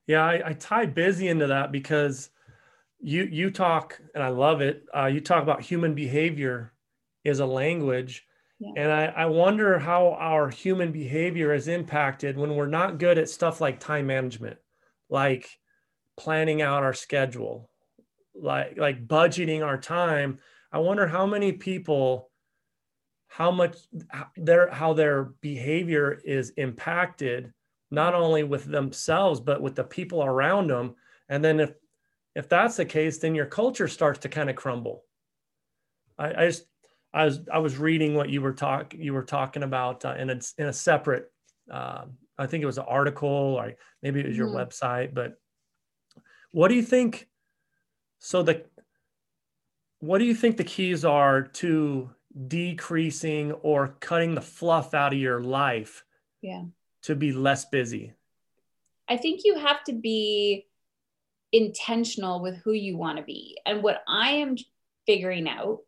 Yeah. 0.08 0.24
I, 0.24 0.48
I 0.48 0.52
tie 0.54 0.86
busy 0.86 1.28
into 1.28 1.46
that 1.46 1.70
because 1.70 2.30
you, 3.06 3.22
you 3.30 3.52
talk, 3.52 4.00
and 4.16 4.24
I 4.24 4.30
love 4.30 4.60
it. 4.60 4.84
Uh, 4.92 5.06
you 5.06 5.20
talk 5.20 5.40
about 5.40 5.62
human 5.62 5.94
behavior 5.94 6.72
is 7.22 7.38
a 7.38 7.46
language. 7.46 8.26
Yeah. 8.58 8.72
And 8.76 8.90
I, 8.90 9.04
I 9.04 9.26
wonder 9.26 9.78
how 9.78 10.16
our 10.18 10.48
human 10.50 10.90
behavior 10.90 11.54
is 11.54 11.68
impacted 11.68 12.36
when 12.36 12.56
we're 12.56 12.66
not 12.66 12.98
good 12.98 13.16
at 13.16 13.28
stuff 13.28 13.60
like 13.60 13.78
time 13.78 14.08
management, 14.08 14.58
like 15.08 15.48
planning 16.16 16.62
out 16.62 16.82
our 16.82 16.94
schedule, 16.94 17.70
like 18.34 18.76
like 18.76 19.06
budgeting 19.06 19.64
our 19.64 19.78
time. 19.78 20.40
I 20.72 20.80
wonder 20.80 21.06
how 21.06 21.26
many 21.26 21.52
people 21.52 22.32
how 23.28 23.52
much 23.52 23.76
their 24.36 24.68
how 24.70 24.94
their 24.94 25.30
behavior 25.42 26.18
is 26.24 26.50
impacted 26.56 27.52
not 27.92 28.14
only 28.14 28.42
with 28.42 28.64
themselves 28.64 29.38
but 29.38 29.62
with 29.62 29.74
the 29.74 29.84
people 29.84 30.24
around 30.24 30.68
them 30.68 30.94
and 31.28 31.44
then 31.44 31.60
if 31.60 31.72
if 32.36 32.48
that's 32.48 32.76
the 32.76 32.84
case 32.84 33.18
then 33.18 33.34
your 33.34 33.46
culture 33.46 33.88
starts 33.88 34.20
to 34.20 34.28
kind 34.28 34.48
of 34.48 34.56
crumble. 34.56 35.02
I, 36.18 36.42
I, 36.42 36.46
just 36.46 36.66
i 37.12 37.24
was 37.24 37.40
i 37.52 37.58
was 37.58 37.76
reading 37.76 38.14
what 38.14 38.30
you 38.30 38.40
were 38.40 38.52
talk 38.52 38.94
you 38.94 39.12
were 39.12 39.24
talking 39.24 39.62
about 39.62 40.04
uh, 40.04 40.14
in 40.18 40.30
a 40.30 40.40
in 40.58 40.66
a 40.66 40.72
separate 40.72 41.30
uh, 41.70 42.04
i 42.38 42.46
think 42.46 42.62
it 42.62 42.66
was 42.66 42.78
an 42.78 42.86
article 42.88 43.28
or 43.28 43.74
maybe 44.02 44.20
it 44.20 44.26
was 44.26 44.36
your 44.36 44.48
mm-hmm. 44.48 44.58
website 44.58 45.12
but 45.12 45.34
what 46.52 46.68
do 46.68 46.74
you 46.74 46.82
think 46.82 47.28
so 48.18 48.42
the 48.42 48.64
what 50.00 50.18
do 50.18 50.24
you 50.24 50.34
think 50.34 50.56
the 50.56 50.64
keys 50.64 51.04
are 51.04 51.42
to 51.42 52.10
decreasing 52.48 53.52
or 53.52 53.96
cutting 54.00 54.34
the 54.34 54.40
fluff 54.40 54.94
out 54.94 55.12
of 55.12 55.18
your 55.18 55.42
life 55.42 56.04
yeah. 56.42 56.64
to 57.02 57.14
be 57.14 57.32
less 57.32 57.64
busy? 57.64 58.12
I 59.08 59.16
think 59.16 59.42
you 59.44 59.58
have 59.58 59.84
to 59.84 59.92
be 59.92 60.66
intentional 61.56 62.42
with 62.42 62.56
who 62.58 62.72
you 62.72 62.96
want 62.96 63.18
to 63.18 63.24
be 63.24 63.56
and 63.64 63.82
what 63.82 64.02
i 64.08 64.30
am 64.30 64.56
figuring 65.06 65.48
out 65.48 65.80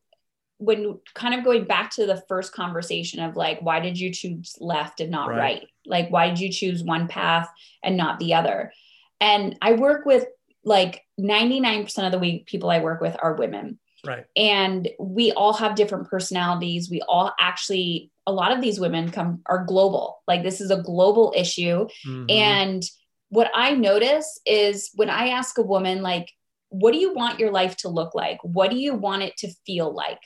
when 0.59 0.99
kind 1.15 1.35
of 1.35 1.45
going 1.45 1.65
back 1.65 1.91
to 1.91 2.07
the 2.07 2.23
first 2.29 2.53
conversation 2.53 3.21
of 3.21 3.37
like 3.37 3.61
why 3.61 3.81
did 3.81 3.99
you 3.99 4.13
choose 4.13 4.57
left 4.61 5.01
and 5.01 5.11
not 5.11 5.29
right, 5.29 5.39
right? 5.39 5.69
like 5.87 6.09
why 6.11 6.29
did 6.29 6.41
you 6.41 6.51
choose 6.51 6.83
one 6.83 7.07
path 7.07 7.49
and 7.83 7.97
not 7.97 8.19
the 8.19 8.35
other 8.35 8.73
and 9.21 9.57
i 9.63 9.73
work 9.73 10.05
with 10.05 10.27
like 10.65 11.03
99% 11.21 12.13
of 12.13 12.21
the 12.21 12.45
people 12.47 12.71
i 12.71 12.81
work 12.81 13.01
with 13.01 13.17
are 13.23 13.35
women 13.35 13.79
Right. 14.07 14.25
And 14.37 14.89
we 14.99 15.33
all 15.33 15.53
have 15.55 15.75
different 15.75 16.09
personalities. 16.09 16.91
We 16.91 17.03
all 17.03 17.33
actually, 17.39 18.11
a 18.27 18.33
lot 18.33 18.53
of 18.53 18.61
these 18.61 18.79
women 18.79 19.11
come 19.11 19.43
are 19.47 19.65
global. 19.65 20.23
Like 20.27 20.43
this 20.43 20.61
is 20.61 20.71
a 20.71 20.83
global 20.83 21.35
issue. 21.37 21.89
Mm-hmm. 22.07 22.31
And 22.31 22.83
what 23.29 23.51
I 23.55 23.75
notice 23.75 24.41
is 24.47 24.91
when 24.95 25.11
I 25.11 25.29
ask 25.29 25.59
a 25.59 25.63
woman, 25.63 26.03
like, 26.03 26.31
what 26.71 26.93
do 26.93 26.99
you 26.99 27.15
want 27.15 27.39
your 27.39 27.51
life 27.51 27.77
to 27.79 27.89
look 27.89 28.15
like? 28.15 28.39
What 28.43 28.71
do 28.71 28.77
you 28.77 28.95
want 28.95 29.23
it 29.23 29.37
to 29.39 29.53
feel 29.67 29.95
like? 29.95 30.21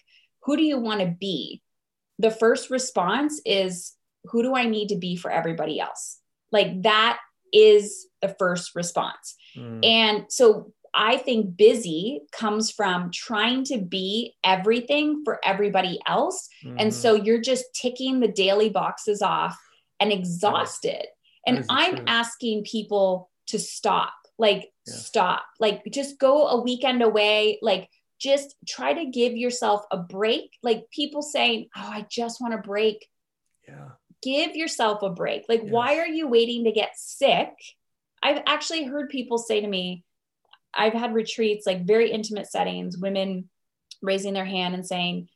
Who 0.45 0.57
do 0.57 0.63
you 0.63 0.79
want 0.79 1.01
to 1.01 1.07
be? 1.07 1.63
The 2.19 2.31
first 2.31 2.71
response 2.71 3.41
is, 3.45 3.95
who 4.25 4.43
do 4.43 4.55
I 4.55 4.67
need 4.67 4.89
to 4.89 4.97
be 4.97 5.17
for 5.17 5.31
everybody 5.31 5.81
else? 5.81 6.19
Like 6.51 6.83
that 6.83 7.19
is 7.53 8.07
the 8.21 8.35
first 8.39 8.75
response. 8.75 9.37
Mm. 9.57 9.85
And 9.85 10.25
so 10.29 10.73
I 10.95 11.17
think 11.17 11.57
busy 11.57 12.23
comes 12.33 12.71
from 12.71 13.11
trying 13.13 13.65
to 13.65 13.79
be 13.79 14.35
everything 14.45 15.23
for 15.25 15.41
everybody 15.45 15.99
else. 16.07 16.49
Mm-hmm. 16.65 16.77
And 16.79 16.95
so 16.95 17.15
you're 17.15 17.41
just 17.41 17.65
ticking 17.75 18.21
the 18.21 18.29
daily 18.29 18.69
boxes 18.69 19.23
off 19.23 19.59
and 19.99 20.13
exhausted. 20.13 21.07
And 21.47 21.65
I'm 21.69 21.97
truth. 21.97 22.05
asking 22.09 22.65
people 22.65 23.31
to 23.49 23.59
stop, 23.59 24.13
like, 24.39 24.71
yeah. 24.87 24.95
stop, 24.95 25.45
like, 25.59 25.83
just 25.91 26.19
go 26.19 26.47
a 26.49 26.61
weekend 26.61 27.03
away, 27.03 27.59
like, 27.63 27.89
just 28.21 28.55
try 28.69 28.93
to 28.93 29.07
give 29.07 29.37
yourself 29.37 29.85
a 29.91 29.97
break. 29.97 30.51
Like, 30.63 30.91
people 30.91 31.23
saying, 31.23 31.69
Oh, 31.77 31.91
I 31.93 32.07
just 32.09 32.41
want 32.41 32.55
a 32.55 32.59
break. 32.59 33.09
Yeah. 33.67 33.91
Give 34.23 34.55
yourself 34.55 35.03
a 35.03 35.11
break. 35.11 35.45
Like, 35.49 35.63
yes. 35.65 35.73
why 35.73 35.99
are 35.99 36.07
you 36.07 36.29
waiting 36.29 36.65
to 36.65 36.73
get 36.73 36.93
sick? 36.97 37.51
I've 38.23 38.43
actually 38.47 38.85
heard 38.85 39.11
people 39.11 39.39
say 39.39 39.61
to 39.61 39.67
me, 39.67 40.05
I've 40.73 40.93
had 40.93 41.13
retreats, 41.15 41.67
like 41.67 41.85
very 41.85 42.11
intimate 42.11 42.47
settings, 42.47 42.97
women 42.97 43.49
raising 44.01 44.35
their 44.35 44.45
hand 44.45 44.75
and 44.75 44.87
saying, 44.87 45.29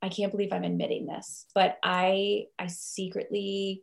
I 0.00 0.08
can't 0.08 0.32
believe 0.32 0.52
I'm 0.52 0.64
admitting 0.64 1.06
this, 1.06 1.46
but 1.54 1.78
I 1.82 2.46
I 2.58 2.66
secretly 2.66 3.82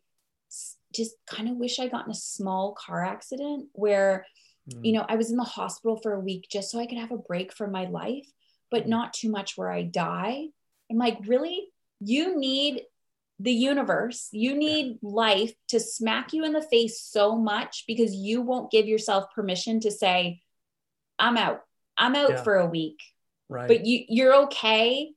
just 0.93 1.15
kind 1.27 1.49
of 1.49 1.55
wish 1.55 1.79
I 1.79 1.87
got 1.87 2.05
in 2.05 2.11
a 2.11 2.15
small 2.15 2.73
car 2.73 3.05
accident 3.05 3.67
where 3.73 4.25
mm. 4.69 4.85
you 4.85 4.93
know, 4.93 5.05
I 5.07 5.15
was 5.15 5.31
in 5.31 5.37
the 5.37 5.43
hospital 5.43 5.97
for 5.97 6.13
a 6.13 6.19
week 6.19 6.47
just 6.51 6.71
so 6.71 6.79
I 6.79 6.85
could 6.85 6.97
have 6.97 7.11
a 7.11 7.17
break 7.17 7.53
from 7.53 7.71
my 7.71 7.85
life, 7.85 8.27
but 8.71 8.85
mm. 8.85 8.87
not 8.87 9.13
too 9.13 9.29
much 9.29 9.57
where 9.57 9.71
I 9.71 9.83
die. 9.83 10.45
I'm 10.89 10.97
like, 10.97 11.19
really? 11.25 11.67
You 11.99 12.39
need 12.39 12.83
the 13.39 13.51
universe, 13.51 14.27
you 14.31 14.55
need 14.55 14.99
life 15.01 15.53
to 15.69 15.79
smack 15.79 16.33
you 16.33 16.43
in 16.43 16.51
the 16.51 16.61
face 16.61 17.01
so 17.01 17.37
much 17.37 17.85
because 17.87 18.13
you 18.13 18.41
won't 18.41 18.69
give 18.69 18.85
yourself 18.85 19.33
permission 19.33 19.79
to 19.79 19.91
say, 19.91 20.41
I'm 21.17 21.37
out. 21.37 21.61
I'm 21.97 22.15
out 22.15 22.31
yeah. 22.31 22.43
for 22.43 22.55
a 22.55 22.65
week. 22.65 22.99
Right. 23.47 23.67
But 23.67 23.85
you 23.85 24.03
you're 24.09 24.35
okay 24.43 25.11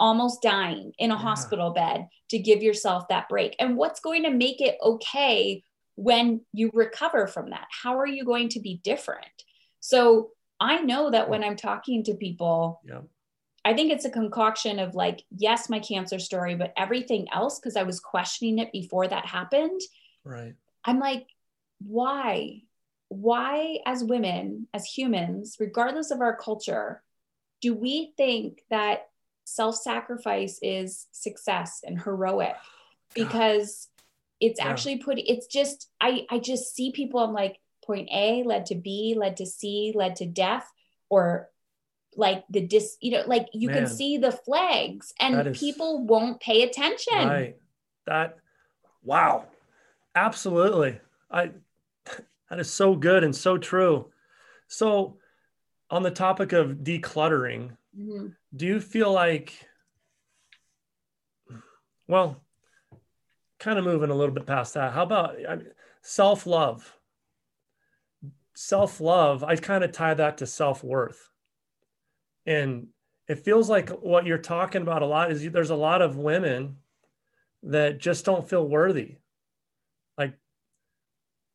almost 0.00 0.42
dying 0.42 0.92
in 0.98 1.12
a 1.12 1.14
yeah. 1.14 1.20
hospital 1.20 1.70
bed 1.70 2.08
to 2.30 2.38
give 2.38 2.62
yourself 2.62 3.06
that 3.08 3.28
break. 3.28 3.54
And 3.60 3.76
what's 3.76 4.00
going 4.00 4.24
to 4.24 4.30
make 4.30 4.60
it 4.60 4.78
okay 4.82 5.62
when 5.94 6.40
you 6.52 6.70
recover 6.72 7.26
from 7.26 7.50
that? 7.50 7.66
How 7.70 7.98
are 7.98 8.06
you 8.06 8.24
going 8.24 8.48
to 8.50 8.60
be 8.60 8.80
different? 8.82 9.44
So 9.80 10.30
I 10.58 10.80
know 10.80 11.10
that 11.10 11.28
when 11.28 11.44
I'm 11.44 11.56
talking 11.56 12.02
to 12.04 12.14
people, 12.14 12.80
yeah. 12.84 13.02
I 13.62 13.74
think 13.74 13.92
it's 13.92 14.06
a 14.06 14.10
concoction 14.10 14.78
of 14.78 14.94
like, 14.94 15.22
yes, 15.36 15.68
my 15.68 15.80
cancer 15.80 16.18
story, 16.18 16.54
but 16.54 16.72
everything 16.78 17.26
else, 17.30 17.58
because 17.58 17.76
I 17.76 17.82
was 17.82 18.00
questioning 18.00 18.58
it 18.58 18.72
before 18.72 19.06
that 19.06 19.26
happened. 19.26 19.82
Right. 20.24 20.54
I'm 20.82 20.98
like, 20.98 21.26
why? 21.78 22.62
Why, 23.08 23.80
as 23.84 24.02
women, 24.02 24.66
as 24.72 24.86
humans, 24.86 25.58
regardless 25.60 26.10
of 26.10 26.22
our 26.22 26.34
culture, 26.36 27.02
do 27.60 27.74
we 27.74 28.14
think 28.16 28.62
that 28.70 29.09
self 29.44 29.76
sacrifice 29.76 30.58
is 30.62 31.06
success 31.12 31.80
and 31.84 32.00
heroic? 32.00 32.54
Because 33.12 33.88
it's 34.38 34.60
yeah. 34.60 34.68
actually 34.68 34.98
put, 34.98 35.18
it's 35.18 35.48
just, 35.48 35.88
I, 36.00 36.26
I 36.30 36.38
just 36.38 36.76
see 36.76 36.92
people, 36.92 37.18
I'm 37.18 37.32
like, 37.32 37.58
point 37.84 38.08
A 38.12 38.44
led 38.44 38.66
to 38.66 38.76
B, 38.76 39.16
led 39.18 39.38
to 39.38 39.46
C, 39.46 39.92
led 39.96 40.14
to 40.16 40.26
death, 40.26 40.70
or 41.08 41.50
like 42.16 42.44
the 42.50 42.60
dis 42.60 42.96
you 43.00 43.12
know 43.12 43.22
like 43.26 43.48
you 43.52 43.68
Man, 43.68 43.78
can 43.78 43.86
see 43.86 44.16
the 44.18 44.32
flags 44.32 45.12
and 45.20 45.48
is, 45.48 45.58
people 45.58 46.04
won't 46.04 46.40
pay 46.40 46.62
attention. 46.62 47.28
Right. 47.28 47.56
That 48.06 48.38
wow. 49.02 49.46
Absolutely. 50.14 51.00
I 51.30 51.50
that 52.50 52.58
is 52.58 52.72
so 52.72 52.94
good 52.94 53.24
and 53.24 53.34
so 53.34 53.58
true. 53.58 54.06
So 54.68 55.16
on 55.90 56.02
the 56.02 56.10
topic 56.10 56.52
of 56.52 56.78
decluttering 56.82 57.76
mm-hmm. 57.98 58.28
do 58.54 58.66
you 58.66 58.80
feel 58.80 59.12
like 59.12 59.54
well 62.06 62.42
kind 63.60 63.78
of 63.78 63.84
moving 63.84 64.10
a 64.10 64.14
little 64.14 64.34
bit 64.34 64.46
past 64.46 64.74
that. 64.74 64.92
How 64.92 65.04
about 65.04 65.36
I 65.48 65.56
mean, 65.56 65.68
self-love. 66.02 66.96
Self-love 68.54 69.44
i 69.44 69.54
kind 69.56 69.84
of 69.84 69.92
tie 69.92 70.14
that 70.14 70.38
to 70.38 70.46
self-worth. 70.46 71.30
And 72.46 72.88
it 73.28 73.38
feels 73.38 73.70
like 73.70 73.90
what 73.90 74.26
you're 74.26 74.38
talking 74.38 74.82
about 74.82 75.02
a 75.02 75.06
lot 75.06 75.30
is 75.30 75.48
there's 75.50 75.70
a 75.70 75.76
lot 75.76 76.02
of 76.02 76.16
women 76.16 76.78
that 77.62 77.98
just 77.98 78.24
don't 78.24 78.48
feel 78.48 78.66
worthy. 78.66 79.18
Like 80.18 80.34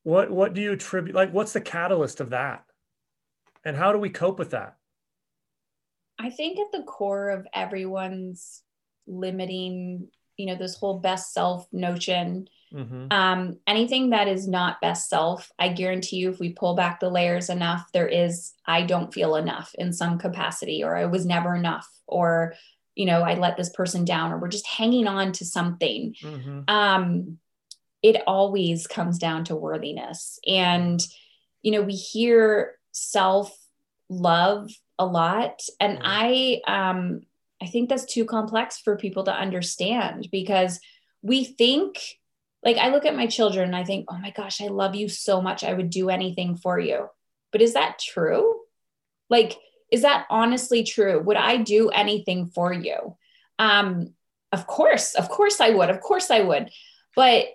what 0.04 0.32
what 0.32 0.54
do 0.54 0.62
you 0.62 0.72
attribute 0.72 1.16
like 1.16 1.34
what's 1.34 1.54
the 1.54 1.62
catalyst 1.62 2.22
of 2.22 2.30
that? 2.30 2.64
And 3.66 3.76
how 3.76 3.92
do 3.92 3.98
we 3.98 4.10
cope 4.10 4.38
with 4.38 4.52
that 4.52 4.78
i 6.20 6.30
think 6.30 6.60
at 6.60 6.72
the 6.72 6.84
core 6.84 7.30
of 7.30 7.48
everyone's 7.54 8.62
limiting 9.08 10.08
you 10.38 10.46
know 10.46 10.56
this 10.56 10.76
whole 10.76 11.00
best 11.00 11.34
self 11.34 11.68
notion 11.72 12.48
Mm-hmm. 12.76 13.08
Um, 13.12 13.58
anything 13.66 14.10
that 14.10 14.28
is 14.28 14.48
not 14.48 14.82
best 14.82 15.10
self, 15.10 15.52
I 15.58 15.70
guarantee 15.70 16.18
you, 16.18 16.30
if 16.32 16.40
we 16.40 16.52
pull 16.52 16.76
back 16.76 17.00
the 17.00 17.10
layers 17.10 17.50
enough, 17.50 17.90
there 17.94 18.08
is, 18.08 18.54
I 18.66 18.82
don't 18.84 19.14
feel 19.14 19.36
enough 19.36 19.74
in 19.76 19.94
some 19.94 20.18
capacity, 20.18 20.84
or 20.84 20.96
I 20.96 21.06
was 21.06 21.26
never 21.26 21.56
enough, 21.56 21.88
or, 22.06 22.54
you 22.96 23.06
know, 23.06 23.22
I 23.22 23.36
let 23.36 23.56
this 23.56 23.70
person 23.70 24.04
down, 24.04 24.32
or 24.32 24.38
we're 24.38 24.50
just 24.50 24.68
hanging 24.68 25.08
on 25.08 25.32
to 25.34 25.46
something. 25.46 26.16
Mm-hmm. 26.22 26.62
Um, 26.68 27.38
it 28.04 28.22
always 28.28 28.88
comes 28.88 29.18
down 29.18 29.46
to 29.46 29.56
worthiness. 29.56 30.40
And, 30.46 31.02
you 31.62 31.72
know, 31.72 31.82
we 31.82 31.94
hear 31.94 32.74
self 32.92 33.58
love 34.10 34.70
a 34.98 35.06
lot. 35.06 35.62
And 35.80 36.00
I, 36.04 36.62
um, 36.68 37.22
I 37.62 37.68
think 37.68 37.90
that's 37.90 38.06
too 38.06 38.26
complex 38.26 38.78
for 38.78 38.98
people 38.98 39.24
to 39.26 39.34
understand 39.34 40.30
because 40.32 40.80
we 41.22 41.44
think 41.44 41.98
like 42.64 42.78
I 42.78 42.90
look 42.90 43.06
at 43.06 43.16
my 43.16 43.28
children 43.28 43.68
and 43.68 43.76
I 43.76 43.84
think, 43.84 44.06
oh 44.10 44.18
my 44.18 44.32
gosh, 44.32 44.60
I 44.60 44.68
love 44.68 44.96
you 44.96 45.08
so 45.08 45.40
much. 45.40 45.64
I 45.64 45.74
would 45.74 45.92
do 45.92 46.10
anything 46.10 46.56
for 46.56 46.80
you. 46.80 47.08
But 47.52 47.62
is 47.62 47.74
that 47.74 48.00
true? 48.00 48.60
Like, 49.30 49.56
is 49.92 50.02
that 50.02 50.26
honestly 50.30 50.84
true? 50.84 51.22
Would 51.22 51.38
I 51.38 51.58
do 51.58 51.90
anything 51.90 52.48
for 52.48 52.74
you? 52.74 53.18
Um, 53.60 54.14
of 54.52 54.66
course, 54.66 55.14
of 55.14 55.30
course 55.30 55.62
I 55.62 55.70
would. 55.70 55.90
Of 55.90 56.02
course 56.02 56.32
I 56.32 56.42
would. 56.42 56.72
But 57.16 57.46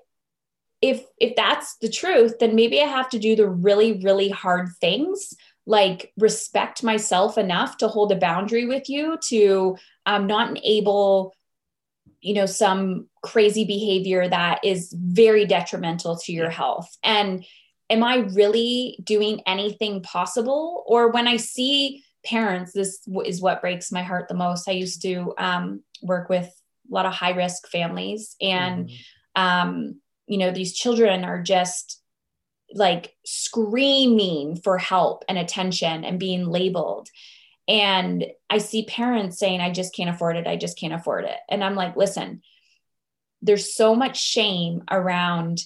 if 0.81 1.05
if 1.19 1.37
that's 1.37 1.77
the 1.77 1.91
truth, 1.91 2.39
then 2.39 2.55
maybe 2.55 2.81
I 2.81 2.87
have 2.87 3.11
to 3.11 3.19
do 3.19 3.37
the 3.37 3.49
really, 3.49 4.01
really 4.01 4.29
hard 4.29 4.69
things 4.81 5.35
like 5.67 6.13
respect 6.19 6.83
myself 6.83 7.39
enough 7.39 7.77
to 7.79 7.89
hold 7.89 8.13
a 8.13 8.17
boundary 8.17 8.67
with 8.67 8.89
you 8.89 9.19
to 9.29 9.77
um, 10.07 10.27
not 10.27 10.51
enable 10.51 11.35
you 12.21 12.35
know 12.35 12.47
some 12.47 13.09
crazy 13.23 13.65
behavior 13.65 14.29
that 14.29 14.61
is 14.65 14.95
very 14.97 15.47
detrimental 15.47 16.17
to 16.17 16.33
your 16.33 16.51
health. 16.51 16.89
And 17.03 17.45
am 17.89 18.05
i 18.05 18.17
really 18.17 18.99
doing 19.05 19.41
anything 19.47 20.03
possible? 20.03 20.85
Or 20.87 21.11
when 21.11 21.27
i 21.27 21.37
see 21.37 22.05
parents 22.25 22.73
this 22.73 23.01
is 23.25 23.41
what 23.41 23.61
breaks 23.61 23.91
my 23.91 24.03
heart 24.03 24.29
the 24.29 24.35
most. 24.35 24.69
I 24.69 24.73
used 24.73 25.03
to 25.03 25.35
um, 25.39 25.83
work 26.03 26.29
with 26.29 26.47
a 26.47 26.95
lot 26.95 27.07
of 27.07 27.13
high 27.13 27.33
risk 27.33 27.69
families 27.69 28.37
and 28.41 28.89
mm-hmm. 28.89 29.43
um, 29.43 30.01
you 30.27 30.39
know 30.39 30.51
these 30.51 30.75
children 30.75 31.25
are 31.25 31.43
just 31.43 32.00
like 32.73 33.15
screaming 33.25 34.57
for 34.57 34.79
help 34.79 35.25
and 35.29 35.39
attention 35.39 36.05
and 36.05 36.19
being 36.19 36.47
labeled. 36.47 37.09
And 37.69 38.27
I 38.49 38.59
see 38.59 38.85
parents 38.85 39.39
saying, 39.39 39.61
I 39.61 39.71
just 39.71 39.95
can't 39.95 40.11
afford 40.11 40.37
it. 40.37 40.47
I 40.47 40.57
just 40.57 40.79
can't 40.79 40.95
afford 40.95 41.25
it. 41.25 41.37
And 41.49 41.63
I'm 41.63 41.75
like, 41.75 41.97
listen, 41.97 42.43
there's 43.43 43.75
so 43.75 43.95
much 43.95 44.21
shame 44.21 44.83
around 44.91 45.63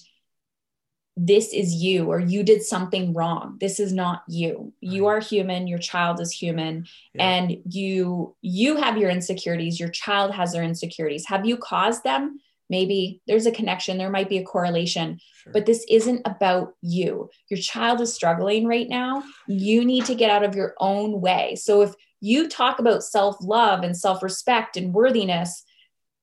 this 1.17 1.53
is 1.53 1.73
you 1.73 2.07
or 2.07 2.19
you 2.19 2.43
did 2.43 2.61
something 2.61 3.13
wrong. 3.13 3.57
This 3.59 3.79
is 3.79 3.93
not 3.93 4.23
you. 4.27 4.73
You 4.81 5.07
are 5.07 5.19
human. 5.19 5.65
Your 5.65 5.79
child 5.79 6.19
is 6.19 6.31
human. 6.31 6.87
Yeah. 7.13 7.27
and 7.27 7.57
you 7.69 8.35
you 8.41 8.75
have 8.75 8.97
your 8.97 9.09
insecurities. 9.09 9.79
Your 9.79 9.89
child 9.89 10.33
has 10.33 10.51
their 10.51 10.63
insecurities. 10.63 11.25
Have 11.27 11.45
you 11.45 11.55
caused 11.55 12.03
them 12.03 12.39
maybe 12.69 13.21
there's 13.27 13.45
a 13.45 13.51
connection 13.51 13.97
there 13.97 14.09
might 14.09 14.29
be 14.29 14.37
a 14.37 14.43
correlation 14.43 15.19
sure. 15.43 15.53
but 15.53 15.65
this 15.65 15.85
isn't 15.89 16.21
about 16.25 16.73
you. 16.81 17.29
Your 17.49 17.59
child 17.59 18.01
is 18.01 18.13
struggling 18.13 18.65
right 18.65 18.89
now. 18.89 19.23
You 19.47 19.85
need 19.85 20.05
to 20.05 20.15
get 20.15 20.31
out 20.31 20.43
of 20.43 20.55
your 20.55 20.73
own 20.79 21.21
way. 21.21 21.55
So 21.55 21.81
if 21.81 21.93
you 22.21 22.47
talk 22.47 22.79
about 22.79 23.03
self-love 23.03 23.83
and 23.83 23.95
self-respect 23.95 24.77
and 24.77 24.93
worthiness 24.93 25.63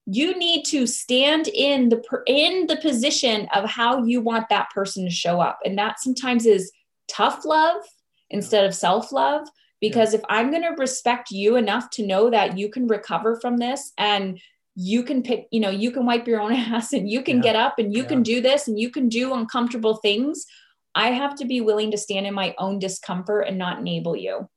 you 0.07 0.37
need 0.37 0.65
to 0.65 0.85
stand 0.85 1.47
in 1.47 1.89
the 1.89 2.03
in 2.27 2.67
the 2.67 2.77
position 2.77 3.49
of 3.55 3.71
how 3.71 4.03
you 4.05 4.21
want 4.21 4.49
that 4.49 4.69
person 4.71 5.05
to 5.05 5.11
show 5.11 5.41
up. 5.41 5.61
And 5.65 5.79
that 5.79 6.01
sometimes 6.01 6.45
is 6.45 6.73
tough 7.09 7.45
love 7.45 7.83
instead 8.31 8.65
of 8.65 8.75
self-love 8.75 9.47
because 9.81 10.13
yeah. 10.13 10.21
if 10.21 10.25
i'm 10.29 10.51
going 10.51 10.63
to 10.63 10.75
respect 10.79 11.31
you 11.31 11.57
enough 11.57 11.91
to 11.91 12.07
know 12.07 12.31
that 12.31 12.57
you 12.57 12.71
can 12.71 12.87
recover 12.87 13.39
from 13.41 13.59
this 13.59 13.93
and 13.99 14.41
you 14.75 15.03
can 15.03 15.23
pick, 15.23 15.47
you 15.51 15.61
know, 15.61 15.71
you 15.71 15.91
can 15.91 16.07
wipe 16.07 16.27
your 16.27 16.41
own 16.41 16.53
ass 16.53 16.93
and 16.93 17.09
you 17.09 17.23
can 17.23 17.37
yeah. 17.37 17.43
get 17.43 17.57
up 17.57 17.79
and 17.79 17.95
you 17.95 18.03
yeah. 18.03 18.09
can 18.09 18.23
do 18.23 18.41
this 18.41 18.69
and 18.69 18.79
you 18.79 18.91
can 18.91 19.09
do 19.09 19.35
uncomfortable 19.35 19.97
things. 19.97 20.47
I 20.95 21.09
have 21.09 21.35
to 21.37 21.47
be 21.47 21.61
willing 21.61 21.91
to 21.93 21.99
stand 21.99 22.27
in 22.27 22.35
my 22.35 22.55
own 22.59 22.79
discomfort 22.79 23.47
and 23.49 23.59
not 23.59 23.79
enable 23.79 24.17
you. 24.17 24.49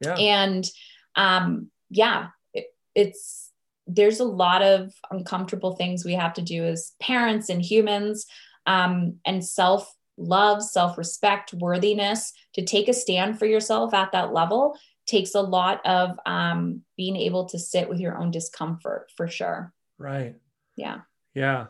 Yeah. 0.00 0.14
And 0.14 0.68
um, 1.16 1.70
yeah, 1.90 2.28
it, 2.54 2.66
it's 2.94 3.50
there's 3.86 4.20
a 4.20 4.24
lot 4.24 4.62
of 4.62 4.92
uncomfortable 5.10 5.76
things 5.76 6.04
we 6.04 6.14
have 6.14 6.34
to 6.34 6.42
do 6.42 6.64
as 6.64 6.92
parents 7.00 7.48
and 7.48 7.60
humans 7.60 8.26
um, 8.66 9.16
and 9.24 9.44
self 9.44 9.92
love, 10.16 10.62
self 10.62 10.96
respect, 10.96 11.52
worthiness 11.54 12.32
to 12.54 12.64
take 12.64 12.88
a 12.88 12.92
stand 12.92 13.38
for 13.38 13.46
yourself 13.46 13.92
at 13.94 14.12
that 14.12 14.32
level 14.32 14.76
takes 15.06 15.34
a 15.34 15.40
lot 15.40 15.84
of 15.84 16.18
um, 16.26 16.82
being 16.96 17.16
able 17.16 17.46
to 17.46 17.58
sit 17.58 17.88
with 17.88 18.00
your 18.00 18.16
own 18.16 18.30
discomfort 18.30 19.10
for 19.16 19.28
sure. 19.28 19.72
Right. 19.98 20.36
Yeah. 20.76 21.00
Yeah. 21.34 21.66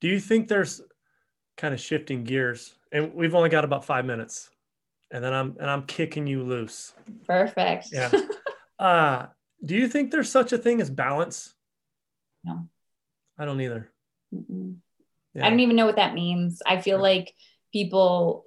Do 0.00 0.08
you 0.08 0.20
think 0.20 0.48
there's 0.48 0.80
kind 1.56 1.74
of 1.74 1.80
shifting 1.80 2.24
gears? 2.24 2.74
And 2.90 3.14
we've 3.14 3.34
only 3.34 3.50
got 3.50 3.64
about 3.64 3.84
five 3.84 4.04
minutes, 4.04 4.50
and 5.10 5.22
then 5.24 5.32
I'm 5.32 5.56
and 5.58 5.70
I'm 5.70 5.84
kicking 5.84 6.26
you 6.26 6.42
loose. 6.42 6.92
Perfect. 7.26 7.88
Yeah. 7.92 8.10
uh, 8.78 9.26
do 9.64 9.74
you 9.74 9.88
think 9.88 10.10
there's 10.10 10.30
such 10.30 10.52
a 10.52 10.58
thing 10.58 10.80
as 10.80 10.90
balance? 10.90 11.54
No. 12.44 12.68
I 13.38 13.44
don't 13.44 13.60
either. 13.60 13.90
Yeah. 14.30 15.46
I 15.46 15.50
don't 15.50 15.60
even 15.60 15.76
know 15.76 15.86
what 15.86 15.96
that 15.96 16.14
means. 16.14 16.60
I 16.66 16.80
feel 16.80 17.00
like 17.00 17.32
people 17.72 18.44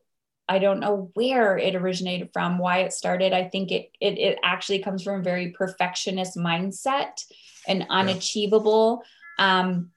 I 0.47 0.59
don't 0.59 0.79
know 0.79 1.09
where 1.15 1.57
it 1.57 1.75
originated 1.75 2.29
from, 2.31 2.59
why 2.59 2.79
it 2.79 2.93
started. 2.93 3.33
I 3.33 3.49
think 3.49 3.71
it 3.71 3.91
it, 3.99 4.17
it 4.17 4.39
actually 4.43 4.79
comes 4.79 5.03
from 5.03 5.19
a 5.19 5.23
very 5.23 5.51
perfectionist 5.51 6.37
mindset 6.37 7.23
and 7.67 7.85
unachievable. 7.89 9.03
Yeah. 9.39 9.59
Um, 9.59 9.91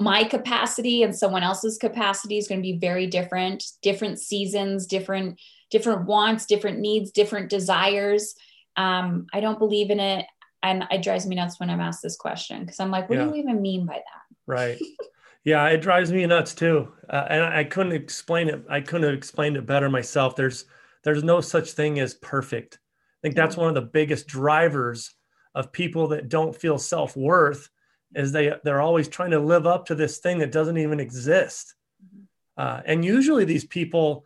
my 0.00 0.24
capacity 0.24 1.02
and 1.02 1.14
someone 1.14 1.42
else's 1.42 1.76
capacity 1.76 2.38
is 2.38 2.48
going 2.48 2.60
to 2.60 2.72
be 2.72 2.78
very 2.78 3.06
different. 3.06 3.64
Different 3.82 4.18
seasons, 4.18 4.86
different 4.86 5.38
different 5.70 6.06
wants, 6.06 6.46
different 6.46 6.78
needs, 6.78 7.10
different 7.10 7.50
desires. 7.50 8.34
Um, 8.76 9.26
I 9.32 9.40
don't 9.40 9.58
believe 9.58 9.90
in 9.90 10.00
it, 10.00 10.26
and 10.62 10.84
it 10.90 11.02
drives 11.02 11.26
me 11.26 11.36
nuts 11.36 11.58
when 11.58 11.70
I'm 11.70 11.80
asked 11.80 12.02
this 12.02 12.16
question 12.16 12.60
because 12.60 12.80
I'm 12.80 12.90
like, 12.90 13.08
what 13.08 13.18
yeah. 13.18 13.24
do 13.24 13.30
you 13.30 13.42
even 13.42 13.62
mean 13.62 13.86
by 13.86 13.94
that? 13.94 14.36
Right. 14.46 14.80
Yeah, 15.46 15.64
it 15.68 15.80
drives 15.80 16.10
me 16.10 16.26
nuts 16.26 16.54
too, 16.54 16.92
uh, 17.08 17.24
and 17.30 17.44
I 17.44 17.62
couldn't 17.62 17.92
explain 17.92 18.48
it. 18.48 18.64
I 18.68 18.80
couldn't 18.80 19.04
have 19.04 19.14
explained 19.14 19.56
it 19.56 19.64
better 19.64 19.88
myself. 19.88 20.34
There's 20.34 20.64
there's 21.04 21.22
no 21.22 21.40
such 21.40 21.70
thing 21.70 22.00
as 22.00 22.14
perfect. 22.14 22.80
I 22.82 23.18
think 23.22 23.36
that's 23.36 23.56
one 23.56 23.68
of 23.68 23.76
the 23.76 23.80
biggest 23.80 24.26
drivers 24.26 25.14
of 25.54 25.70
people 25.70 26.08
that 26.08 26.28
don't 26.28 26.54
feel 26.54 26.78
self 26.78 27.16
worth 27.16 27.70
is 28.16 28.32
they 28.32 28.54
they're 28.64 28.80
always 28.80 29.06
trying 29.06 29.30
to 29.30 29.38
live 29.38 29.68
up 29.68 29.86
to 29.86 29.94
this 29.94 30.18
thing 30.18 30.38
that 30.38 30.50
doesn't 30.50 30.78
even 30.78 30.98
exist. 30.98 31.76
Mm-hmm. 32.04 32.24
Uh, 32.56 32.80
and 32.84 33.04
usually 33.04 33.44
these 33.44 33.64
people 33.64 34.24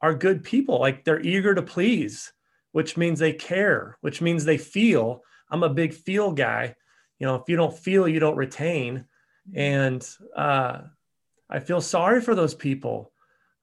are 0.00 0.14
good 0.14 0.42
people, 0.42 0.80
like 0.80 1.04
they're 1.04 1.20
eager 1.20 1.54
to 1.54 1.60
please, 1.62 2.32
which 2.72 2.96
means 2.96 3.18
they 3.18 3.34
care, 3.34 3.98
which 4.00 4.22
means 4.22 4.46
they 4.46 4.56
feel. 4.56 5.22
I'm 5.50 5.64
a 5.64 5.68
big 5.68 5.92
feel 5.92 6.32
guy. 6.32 6.76
You 7.18 7.26
know, 7.26 7.34
if 7.34 7.42
you 7.48 7.56
don't 7.56 7.76
feel, 7.76 8.08
you 8.08 8.20
don't 8.20 8.36
retain 8.36 9.04
and 9.54 10.06
uh, 10.36 10.82
I 11.48 11.60
feel 11.60 11.80
sorry 11.80 12.20
for 12.20 12.34
those 12.34 12.54
people. 12.54 13.12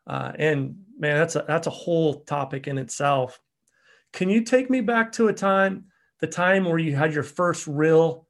Uh, 0.08 0.32
and 0.38 0.84
man, 0.98 1.18
that's 1.18 1.36
a 1.36 1.46
that's 1.48 1.68
a 1.68 1.72
whole 1.72 2.22
topic 2.22 2.68
in 2.68 2.78
itself. 2.78 3.40
Can 4.14 4.30
you 4.30 4.44
take 4.44 4.70
me 4.70 4.82
back 4.82 5.12
to 5.14 5.28
a 5.28 5.34
time, 5.34 5.86
the 6.20 6.28
time 6.28 6.66
where 6.66 6.80
you 6.80 6.96
had 6.96 7.14
your 7.14 7.24
first 7.24 7.68
real 7.68 8.28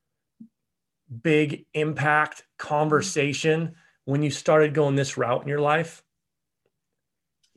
big 1.23 1.65
impact 1.73 2.43
conversation 2.57 3.75
when 4.05 4.21
you 4.21 4.29
started 4.29 4.73
going 4.73 4.95
this 4.95 5.17
route 5.17 5.41
in 5.41 5.47
your 5.47 5.61
life? 5.61 6.03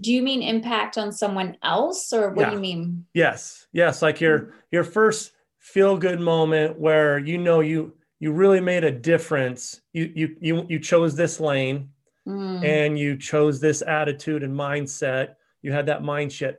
Do 0.00 0.12
you 0.12 0.22
mean 0.22 0.42
impact 0.42 0.98
on 0.98 1.12
someone 1.12 1.57
else 1.62 2.12
or 2.12 2.31
what 2.31 2.42
yeah. 2.42 2.50
do 2.50 2.57
you 2.57 2.61
mean? 2.61 3.07
Yes. 3.14 3.66
Yes, 3.72 4.02
like 4.02 4.20
your 4.20 4.55
your 4.70 4.85
first 4.85 5.33
feel 5.59 5.96
good 5.96 6.20
moment 6.20 6.78
where 6.78 7.18
you 7.18 7.38
know 7.38 7.61
you 7.61 7.94
you 8.22 8.30
really 8.30 8.61
made 8.61 8.85
a 8.85 8.90
difference. 8.92 9.80
You 9.92 10.12
you 10.14 10.37
you 10.40 10.66
you 10.68 10.78
chose 10.78 11.16
this 11.16 11.40
lane 11.40 11.88
mm. 12.24 12.64
and 12.64 12.96
you 12.96 13.16
chose 13.16 13.58
this 13.58 13.82
attitude 13.82 14.44
and 14.44 14.56
mindset. 14.56 15.35
You 15.61 15.72
had 15.72 15.87
that 15.87 16.02
mindset 16.02 16.58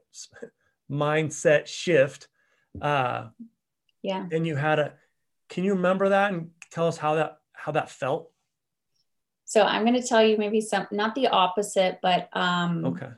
mindset 0.91 1.65
shift. 1.65 2.28
Uh, 2.82 3.28
yeah. 4.02 4.26
And 4.30 4.45
you 4.45 4.58
had 4.58 4.78
a. 4.78 4.93
Can 5.47 5.63
you 5.63 5.76
remember 5.76 6.10
that 6.10 6.34
and 6.34 6.49
tell 6.69 6.86
us 6.89 6.97
how 6.97 7.15
that 7.15 7.38
how 7.54 7.71
that 7.71 7.89
felt? 7.89 8.30
So 9.45 9.62
I'm 9.62 9.86
going 9.86 10.02
to 10.02 10.06
tell 10.06 10.21
you 10.21 10.38
maybe 10.38 10.60
some 10.60 10.88
not 10.91 11.15
the 11.15 11.30
opposite, 11.30 11.99
but 12.02 12.28
um, 12.34 12.84
okay. 12.88 13.10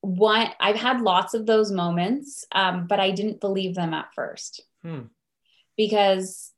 One, 0.00 0.48
I've 0.58 0.74
had 0.74 1.00
lots 1.00 1.34
of 1.34 1.46
those 1.46 1.70
moments, 1.70 2.44
um, 2.50 2.88
but 2.88 2.98
I 2.98 3.12
didn't 3.12 3.40
believe 3.40 3.76
them 3.76 3.94
at 3.94 4.12
first 4.12 4.62
hmm. 4.82 5.02
because 5.76 6.52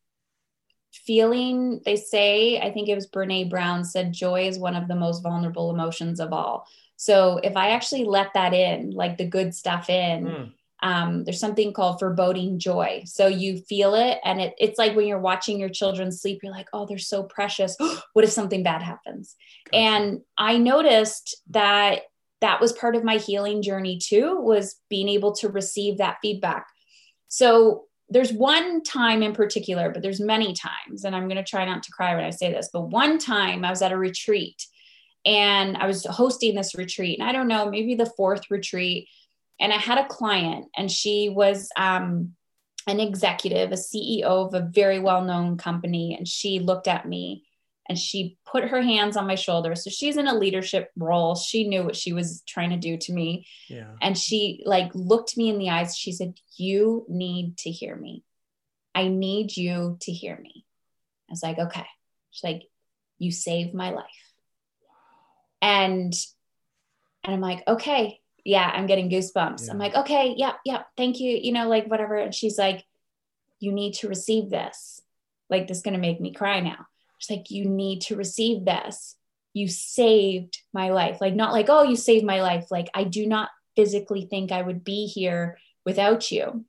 feeling 1.06 1.80
they 1.84 1.96
say 1.96 2.60
i 2.60 2.70
think 2.70 2.88
it 2.88 2.94
was 2.94 3.08
Brené 3.08 3.48
Brown 3.48 3.84
said 3.84 4.12
joy 4.12 4.46
is 4.48 4.58
one 4.58 4.74
of 4.74 4.88
the 4.88 4.94
most 4.94 5.22
vulnerable 5.22 5.70
emotions 5.70 6.20
of 6.20 6.32
all. 6.32 6.66
So 6.96 7.38
if 7.42 7.56
i 7.56 7.70
actually 7.70 8.04
let 8.04 8.34
that 8.34 8.54
in 8.54 8.90
like 8.90 9.18
the 9.18 9.26
good 9.26 9.54
stuff 9.54 9.90
in 9.90 10.24
mm. 10.24 10.52
um, 10.82 11.24
there's 11.24 11.40
something 11.40 11.72
called 11.72 11.98
foreboding 11.98 12.58
joy. 12.58 13.02
So 13.06 13.26
you 13.26 13.58
feel 13.58 13.94
it 13.94 14.18
and 14.24 14.40
it, 14.40 14.54
it's 14.58 14.78
like 14.78 14.94
when 14.94 15.06
you're 15.06 15.18
watching 15.18 15.58
your 15.58 15.68
children 15.68 16.12
sleep 16.12 16.40
you're 16.42 16.52
like 16.52 16.68
oh 16.72 16.86
they're 16.86 16.98
so 16.98 17.24
precious. 17.24 17.76
What 18.12 18.24
if 18.24 18.30
something 18.30 18.62
bad 18.62 18.82
happens? 18.82 19.36
Gotcha. 19.66 19.76
and 19.76 20.20
i 20.38 20.58
noticed 20.58 21.36
that 21.50 22.02
that 22.40 22.60
was 22.60 22.72
part 22.72 22.94
of 22.94 23.04
my 23.04 23.16
healing 23.16 23.62
journey 23.62 23.98
too 23.98 24.38
was 24.38 24.76
being 24.90 25.08
able 25.08 25.32
to 25.36 25.48
receive 25.48 25.98
that 25.98 26.18
feedback. 26.20 26.66
So 27.28 27.84
there's 28.14 28.32
one 28.32 28.82
time 28.84 29.24
in 29.24 29.32
particular, 29.32 29.90
but 29.90 30.00
there's 30.00 30.20
many 30.20 30.54
times, 30.54 31.04
and 31.04 31.16
I'm 31.16 31.26
going 31.26 31.36
to 31.36 31.42
try 31.42 31.64
not 31.64 31.82
to 31.82 31.90
cry 31.90 32.14
when 32.14 32.24
I 32.24 32.30
say 32.30 32.52
this, 32.52 32.70
but 32.72 32.82
one 32.82 33.18
time 33.18 33.64
I 33.64 33.70
was 33.70 33.82
at 33.82 33.90
a 33.90 33.98
retreat 33.98 34.64
and 35.26 35.76
I 35.76 35.86
was 35.86 36.06
hosting 36.06 36.54
this 36.54 36.76
retreat, 36.76 37.18
and 37.18 37.28
I 37.28 37.32
don't 37.32 37.48
know, 37.48 37.68
maybe 37.68 37.96
the 37.96 38.12
fourth 38.16 38.50
retreat. 38.50 39.08
And 39.58 39.72
I 39.72 39.78
had 39.78 39.98
a 39.98 40.06
client, 40.06 40.66
and 40.76 40.90
she 40.90 41.28
was 41.28 41.70
um, 41.76 42.34
an 42.86 43.00
executive, 43.00 43.72
a 43.72 43.76
CEO 43.76 44.22
of 44.22 44.54
a 44.54 44.60
very 44.60 45.00
well 45.00 45.22
known 45.22 45.56
company. 45.56 46.14
And 46.16 46.28
she 46.28 46.60
looked 46.60 46.86
at 46.86 47.08
me 47.08 47.43
and 47.88 47.98
she 47.98 48.38
put 48.46 48.64
her 48.64 48.80
hands 48.80 49.16
on 49.16 49.26
my 49.26 49.34
shoulder. 49.34 49.74
So 49.74 49.90
she's 49.90 50.16
in 50.16 50.26
a 50.26 50.34
leadership 50.34 50.90
role. 50.96 51.34
She 51.34 51.68
knew 51.68 51.84
what 51.84 51.96
she 51.96 52.12
was 52.12 52.42
trying 52.46 52.70
to 52.70 52.76
do 52.76 52.96
to 52.96 53.12
me. 53.12 53.46
Yeah. 53.68 53.92
And 54.00 54.16
she 54.16 54.62
like 54.64 54.90
looked 54.94 55.36
me 55.36 55.50
in 55.50 55.58
the 55.58 55.70
eyes. 55.70 55.96
She 55.96 56.12
said, 56.12 56.34
You 56.56 57.04
need 57.08 57.58
to 57.58 57.70
hear 57.70 57.94
me. 57.94 58.24
I 58.94 59.08
need 59.08 59.56
you 59.56 59.98
to 60.00 60.12
hear 60.12 60.38
me. 60.38 60.64
I 61.28 61.32
was 61.32 61.42
like, 61.42 61.58
Okay. 61.58 61.86
She's 62.30 62.44
like, 62.44 62.62
You 63.18 63.30
saved 63.30 63.74
my 63.74 63.90
life. 63.90 64.04
And 65.60 66.14
and 67.24 67.34
I'm 67.34 67.40
like, 67.40 67.66
okay, 67.66 68.20
yeah, 68.44 68.70
I'm 68.72 68.86
getting 68.86 69.08
goosebumps. 69.08 69.66
Yeah. 69.66 69.72
I'm 69.72 69.78
like, 69.78 69.94
okay, 69.94 70.34
yeah, 70.36 70.52
yeah, 70.64 70.82
thank 70.96 71.20
you. 71.20 71.30
You 71.30 71.52
know, 71.52 71.68
like 71.68 71.86
whatever. 71.86 72.16
And 72.16 72.34
she's 72.34 72.58
like, 72.58 72.84
you 73.60 73.72
need 73.72 73.94
to 73.94 74.08
receive 74.08 74.50
this. 74.50 75.00
Like 75.48 75.66
this 75.66 75.78
is 75.78 75.82
gonna 75.82 75.98
make 75.98 76.20
me 76.20 76.32
cry 76.32 76.60
now. 76.60 76.86
Like, 77.30 77.50
you 77.50 77.64
need 77.64 78.02
to 78.02 78.16
receive 78.16 78.64
this. 78.64 79.16
You 79.52 79.68
saved 79.68 80.58
my 80.72 80.90
life. 80.90 81.18
Like, 81.20 81.34
not 81.34 81.52
like, 81.52 81.66
oh, 81.68 81.82
you 81.82 81.96
saved 81.96 82.24
my 82.24 82.42
life. 82.42 82.66
Like, 82.70 82.88
I 82.94 83.04
do 83.04 83.26
not 83.26 83.50
physically 83.76 84.26
think 84.28 84.52
I 84.52 84.62
would 84.62 84.84
be 84.84 85.06
here 85.06 85.58
without 85.84 86.30
you. 86.30 86.64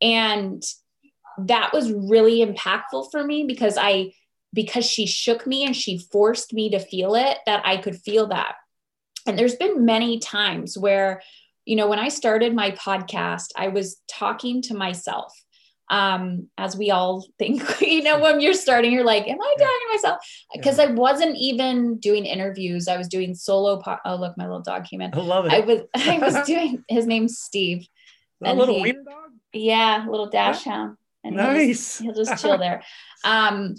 And 0.00 0.62
that 1.38 1.72
was 1.72 1.92
really 1.92 2.44
impactful 2.44 3.10
for 3.10 3.22
me 3.22 3.44
because 3.44 3.76
I, 3.78 4.12
because 4.52 4.84
she 4.84 5.06
shook 5.06 5.46
me 5.46 5.64
and 5.64 5.76
she 5.76 5.98
forced 6.10 6.52
me 6.52 6.70
to 6.70 6.78
feel 6.78 7.14
it, 7.14 7.38
that 7.46 7.62
I 7.64 7.76
could 7.76 7.96
feel 7.96 8.28
that. 8.28 8.54
And 9.26 9.38
there's 9.38 9.56
been 9.56 9.84
many 9.84 10.18
times 10.18 10.76
where, 10.76 11.22
you 11.64 11.76
know, 11.76 11.86
when 11.88 11.98
I 11.98 12.08
started 12.08 12.54
my 12.54 12.70
podcast, 12.72 13.48
I 13.56 13.68
was 13.68 14.00
talking 14.10 14.62
to 14.62 14.74
myself 14.74 15.32
um, 15.90 16.48
as 16.58 16.76
we 16.76 16.90
all 16.90 17.26
think, 17.38 17.62
you 17.80 18.02
know, 18.02 18.18
when 18.18 18.40
you're 18.40 18.54
starting, 18.54 18.92
you're 18.92 19.04
like, 19.04 19.26
am 19.26 19.40
I 19.40 19.54
to 19.58 19.88
myself? 19.92 20.18
Because 20.54 20.78
yeah. 20.78 20.84
I 20.84 20.86
wasn't 20.92 21.36
even 21.36 21.98
doing 21.98 22.26
interviews. 22.26 22.88
I 22.88 22.96
was 22.96 23.08
doing 23.08 23.34
solo. 23.34 23.80
Po- 23.80 23.98
oh, 24.04 24.16
look, 24.16 24.36
my 24.36 24.44
little 24.44 24.62
dog 24.62 24.84
came 24.84 25.00
in. 25.00 25.14
I 25.14 25.18
love 25.18 25.46
it. 25.46 25.52
I 25.52 25.60
was, 25.60 25.80
I 25.94 26.18
was 26.18 26.34
doing, 26.46 26.84
his 26.88 27.06
name's 27.06 27.38
Steve. 27.38 27.86
A 28.44 28.54
little 28.54 28.76
he, 28.76 28.82
wiener 28.82 29.02
dog? 29.02 29.30
Yeah, 29.52 30.06
little 30.08 30.28
dash 30.28 30.64
yeah. 30.64 30.72
hound. 30.72 30.96
And 31.24 31.36
nice. 31.36 31.98
He'll 31.98 32.12
just, 32.12 32.18
he'll 32.18 32.24
just 32.24 32.42
chill 32.42 32.58
there. 32.58 32.82
Um, 33.24 33.74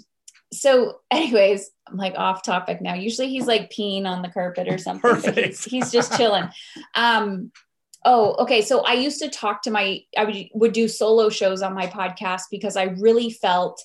so 0.52 1.00
anyways, 1.10 1.70
I'm 1.88 1.96
like 1.96 2.14
off 2.16 2.42
topic 2.42 2.80
now. 2.80 2.94
Usually 2.94 3.28
he's 3.28 3.46
like 3.46 3.70
peeing 3.70 4.04
on 4.04 4.22
the 4.22 4.28
carpet 4.28 4.68
or 4.68 4.78
something. 4.78 5.00
Perfect. 5.00 5.38
He's, 5.38 5.64
he's 5.64 5.92
just 5.92 6.16
chilling. 6.16 6.48
Um, 6.94 7.52
Oh, 8.04 8.34
okay. 8.38 8.62
So 8.62 8.80
I 8.80 8.94
used 8.94 9.20
to 9.20 9.28
talk 9.28 9.62
to 9.62 9.70
my, 9.70 10.00
I 10.16 10.24
would, 10.24 10.48
would 10.54 10.72
do 10.72 10.88
solo 10.88 11.28
shows 11.28 11.60
on 11.62 11.74
my 11.74 11.86
podcast 11.86 12.44
because 12.50 12.76
I 12.76 12.84
really 12.84 13.30
felt 13.30 13.84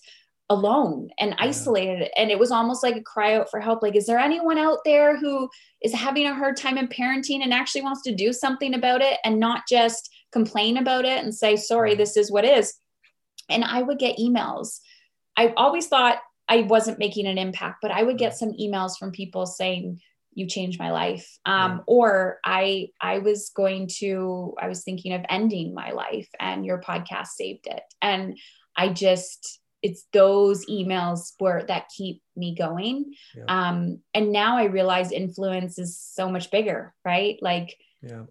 alone 0.49 1.09
and 1.19 1.31
yeah. 1.31 1.35
isolated. 1.39 2.09
And 2.17 2.31
it 2.31 2.39
was 2.39 2.51
almost 2.51 2.83
like 2.83 2.95
a 2.95 3.01
cry 3.01 3.35
out 3.35 3.49
for 3.49 3.59
help. 3.59 3.81
Like, 3.81 3.95
is 3.95 4.05
there 4.05 4.19
anyone 4.19 4.57
out 4.57 4.79
there 4.85 5.17
who 5.17 5.49
is 5.81 5.93
having 5.93 6.27
a 6.27 6.35
hard 6.35 6.55
time 6.55 6.77
in 6.77 6.87
parenting 6.87 7.41
and 7.41 7.53
actually 7.53 7.81
wants 7.81 8.03
to 8.03 8.15
do 8.15 8.31
something 8.31 8.73
about 8.73 9.01
it 9.01 9.17
and 9.25 9.39
not 9.39 9.63
just 9.67 10.09
complain 10.31 10.77
about 10.77 11.05
it 11.05 11.23
and 11.23 11.33
say, 11.33 11.55
sorry, 11.55 11.95
this 11.95 12.15
is 12.15 12.31
what 12.31 12.45
is. 12.45 12.73
And 13.49 13.63
I 13.63 13.81
would 13.81 13.99
get 13.99 14.17
emails. 14.17 14.79
I 15.35 15.53
always 15.57 15.87
thought 15.87 16.19
I 16.47 16.61
wasn't 16.61 16.99
making 16.99 17.25
an 17.25 17.37
impact, 17.37 17.77
but 17.81 17.91
I 17.91 18.03
would 18.03 18.17
get 18.17 18.37
some 18.37 18.53
emails 18.53 18.97
from 18.97 19.11
people 19.11 19.45
saying, 19.45 19.99
you 20.35 20.45
changed 20.47 20.77
my 20.77 20.91
life 20.91 21.39
um, 21.45 21.81
or 21.87 22.39
i 22.45 22.89
i 23.01 23.17
was 23.17 23.49
going 23.55 23.87
to 23.87 24.53
i 24.61 24.67
was 24.67 24.83
thinking 24.83 25.13
of 25.13 25.25
ending 25.29 25.73
my 25.73 25.91
life 25.91 26.29
and 26.39 26.65
your 26.65 26.79
podcast 26.79 27.27
saved 27.27 27.65
it 27.65 27.83
and 28.01 28.37
i 28.77 28.89
just 28.89 29.59
it's 29.81 30.05
those 30.13 30.65
emails 30.65 31.33
where 31.37 31.63
that 31.67 31.85
keep 31.95 32.21
me 32.35 32.55
going 32.55 33.13
yeah. 33.35 33.43
um, 33.47 33.99
and 34.13 34.31
now 34.31 34.57
i 34.57 34.65
realize 34.65 35.11
influence 35.11 35.79
is 35.79 35.97
so 35.97 36.29
much 36.29 36.51
bigger 36.51 36.93
right 37.03 37.37
like 37.41 37.75
yeah. 38.01 38.23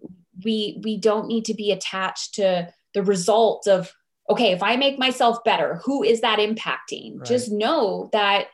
we 0.43 0.79
we 0.83 0.97
don't 0.97 1.27
need 1.27 1.45
to 1.45 1.53
be 1.53 1.71
attached 1.71 2.35
to 2.35 2.71
the 2.93 3.03
result 3.03 3.67
of 3.67 3.91
okay 4.29 4.51
if 4.51 4.61
i 4.63 4.75
make 4.75 4.99
myself 4.99 5.43
better 5.43 5.81
who 5.83 6.03
is 6.03 6.21
that 6.21 6.39
impacting 6.39 7.17
right. 7.17 7.27
just 7.27 7.51
know 7.51 8.09
that 8.11 8.47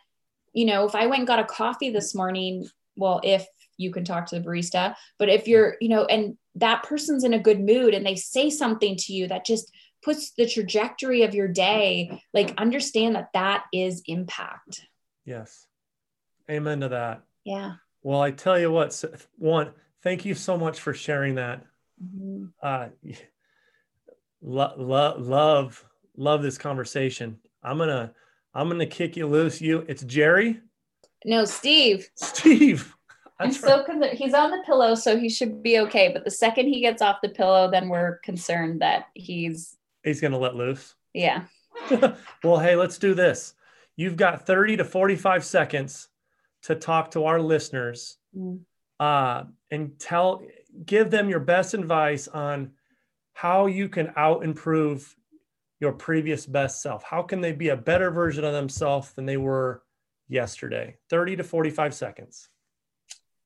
you 0.53 0.65
know 0.65 0.85
if 0.85 0.95
i 0.95 1.05
went 1.05 1.19
and 1.19 1.27
got 1.27 1.39
a 1.39 1.45
coffee 1.45 1.89
this 1.89 2.15
morning 2.15 2.65
well, 2.95 3.21
if 3.23 3.45
you 3.77 3.91
can 3.91 4.05
talk 4.05 4.27
to 4.27 4.39
the 4.39 4.45
barista. 4.45 4.95
But 5.17 5.29
if 5.29 5.47
you're, 5.47 5.75
you 5.81 5.89
know, 5.89 6.05
and 6.05 6.37
that 6.55 6.83
person's 6.83 7.23
in 7.23 7.33
a 7.33 7.39
good 7.39 7.59
mood 7.59 7.93
and 7.93 8.05
they 8.05 8.15
say 8.15 8.49
something 8.49 8.95
to 8.95 9.13
you 9.13 9.27
that 9.27 9.45
just 9.45 9.71
puts 10.03 10.31
the 10.31 10.47
trajectory 10.47 11.23
of 11.23 11.35
your 11.35 11.47
day, 11.47 12.21
like 12.33 12.53
understand 12.57 13.15
that 13.15 13.29
that 13.33 13.65
is 13.73 14.01
impact. 14.05 14.85
Yes. 15.25 15.65
Amen 16.49 16.81
to 16.81 16.89
that. 16.89 17.23
Yeah. 17.43 17.73
Well, 18.03 18.21
I 18.21 18.31
tell 18.31 18.59
you 18.59 18.71
what, 18.71 19.03
one, 19.37 19.71
thank 20.03 20.25
you 20.25 20.33
so 20.33 20.57
much 20.57 20.79
for 20.79 20.93
sharing 20.93 21.35
that. 21.35 21.65
Mm-hmm. 22.03 22.45
Uh, 22.61 22.87
lo- 24.41 24.73
lo- 24.77 25.15
love, 25.19 25.85
love 26.17 26.41
this 26.41 26.57
conversation. 26.57 27.37
I'm 27.63 27.77
gonna, 27.77 28.13
I'm 28.53 28.69
gonna 28.69 28.87
kick 28.87 29.15
you 29.15 29.27
loose. 29.27 29.61
You, 29.61 29.85
it's 29.87 30.03
Jerry. 30.03 30.59
No, 31.25 31.45
Steve. 31.45 32.09
Steve. 32.15 32.95
I'm 33.39 33.51
so 33.51 33.83
concerned. 33.83 34.17
He's 34.17 34.33
on 34.33 34.51
the 34.51 34.61
pillow, 34.65 34.95
so 34.95 35.17
he 35.17 35.29
should 35.29 35.63
be 35.63 35.79
okay. 35.79 36.11
But 36.13 36.23
the 36.23 36.31
second 36.31 36.67
he 36.67 36.81
gets 36.81 37.01
off 37.01 37.17
the 37.21 37.29
pillow, 37.29 37.69
then 37.69 37.89
we're 37.89 38.17
concerned 38.19 38.81
that 38.81 39.05
he's 39.15 39.77
he's 40.03 40.21
gonna 40.21 40.37
let 40.37 40.55
loose. 40.55 40.95
Yeah. 41.13 41.43
well, 42.43 42.59
hey, 42.59 42.75
let's 42.75 42.97
do 42.97 43.13
this. 43.13 43.53
You've 43.95 44.17
got 44.17 44.45
30 44.45 44.77
to 44.77 44.85
45 44.85 45.43
seconds 45.43 46.07
to 46.63 46.75
talk 46.75 47.11
to 47.11 47.25
our 47.25 47.41
listeners 47.41 48.17
mm. 48.35 48.59
uh, 48.99 49.43
and 49.69 49.97
tell, 49.99 50.43
give 50.85 51.09
them 51.09 51.29
your 51.29 51.39
best 51.39 51.73
advice 51.73 52.27
on 52.27 52.71
how 53.33 53.65
you 53.65 53.89
can 53.89 54.13
out 54.15 54.43
improve 54.43 55.15
your 55.79 55.91
previous 55.91 56.45
best 56.45 56.81
self. 56.81 57.03
How 57.03 57.23
can 57.23 57.41
they 57.41 57.51
be 57.51 57.69
a 57.69 57.77
better 57.77 58.11
version 58.11 58.43
of 58.43 58.53
themselves 58.53 59.13
than 59.13 59.25
they 59.25 59.37
were 59.37 59.81
yesterday? 60.31 60.97
30 61.09 61.37
to 61.37 61.43
45 61.43 61.93
seconds. 61.93 62.49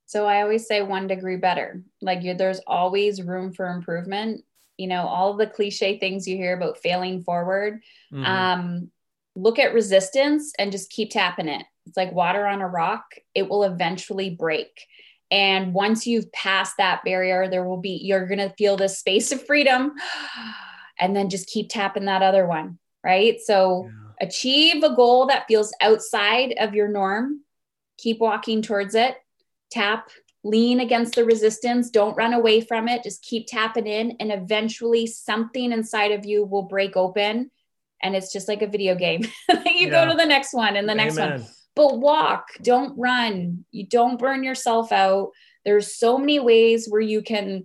So 0.06 0.26
I 0.26 0.42
always 0.42 0.68
say 0.68 0.82
one 0.82 1.08
degree 1.08 1.38
better. 1.38 1.82
Like 2.02 2.22
there's 2.38 2.62
always 2.68 3.22
room 3.22 3.52
for 3.52 3.68
improvement. 3.68 4.44
You 4.78 4.88
know, 4.88 5.08
all 5.08 5.36
the 5.36 5.48
cliche 5.48 6.00
things 6.00 6.28
you 6.28 6.38
hear 6.38 6.56
about 6.56 6.78
failing 6.78 7.24
forward. 7.24 7.82
Mm-hmm. 8.14 8.26
Um, 8.26 8.92
look 9.36 9.58
at 9.60 9.74
resistance 9.74 10.54
and 10.60 10.72
just 10.72 10.90
keep 10.90 11.12
tapping 11.12 11.48
it. 11.48 11.66
It's 11.88 11.98
like 11.98 12.12
water 12.12 12.46
on 12.46 12.62
a 12.62 12.68
rock, 12.68 13.06
it 13.34 13.50
will 13.50 13.64
eventually 13.64 14.30
break. 14.30 14.86
And 15.32 15.74
once 15.74 16.06
you've 16.06 16.32
passed 16.32 16.76
that 16.78 17.04
barrier, 17.04 17.50
there 17.50 17.66
will 17.66 17.78
be, 17.78 18.00
you're 18.04 18.28
going 18.28 18.40
to 18.40 18.54
feel 18.58 18.78
this 18.78 19.00
space 19.00 19.32
of 19.32 19.46
freedom. 19.46 19.94
And 20.98 21.14
then 21.14 21.30
just 21.30 21.50
keep 21.50 21.68
tapping 21.68 22.06
that 22.06 22.22
other 22.22 22.48
one. 22.48 22.80
Right. 23.04 23.42
So 23.42 23.90
yeah. 23.92 24.05
Achieve 24.22 24.84
a 24.84 24.96
goal 24.96 25.28
that 25.28 25.48
feels 25.48 25.74
outside 25.82 26.56
of 26.60 26.74
your 26.74 26.88
norm. 26.88 27.42
Keep 27.98 28.20
walking 28.20 28.62
towards 28.62 28.96
it. 28.96 29.16
Tap, 29.72 30.10
lean 30.44 30.80
against 30.80 31.16
the 31.16 31.26
resistance. 31.26 31.90
Don't 31.90 32.16
run 32.16 32.34
away 32.34 32.62
from 32.62 32.88
it. 32.88 33.04
Just 33.04 33.24
keep 33.24 33.48
tapping 33.48 33.88
in. 33.88 34.18
And 34.20 34.32
eventually 34.32 35.08
something 35.08 35.72
inside 35.72 36.12
of 36.12 36.26
you 36.26 36.46
will 36.46 36.64
break 36.64 36.96
open 36.96 37.52
and 38.02 38.16
it's 38.16 38.32
just 38.32 38.48
like 38.48 38.62
a 38.62 38.68
video 38.68 38.96
game. 38.96 39.24
you 39.50 39.88
yeah. 39.88 39.90
go 39.90 40.12
to 40.12 40.16
the 40.16 40.26
next 40.26 40.54
one 40.54 40.76
and 40.76 40.88
the 40.88 40.96
next 40.96 41.18
one. 41.18 41.46
But 41.76 42.00
walk, 42.00 42.50
don't 42.62 42.98
run. 42.98 43.66
You 43.72 43.88
don't 43.88 44.20
burn 44.20 44.44
yourself 44.44 44.92
out. 44.92 45.32
There's 45.66 45.96
so 45.96 46.18
many 46.18 46.40
ways 46.40 46.88
where 46.88 47.02
you 47.02 47.22
can 47.22 47.64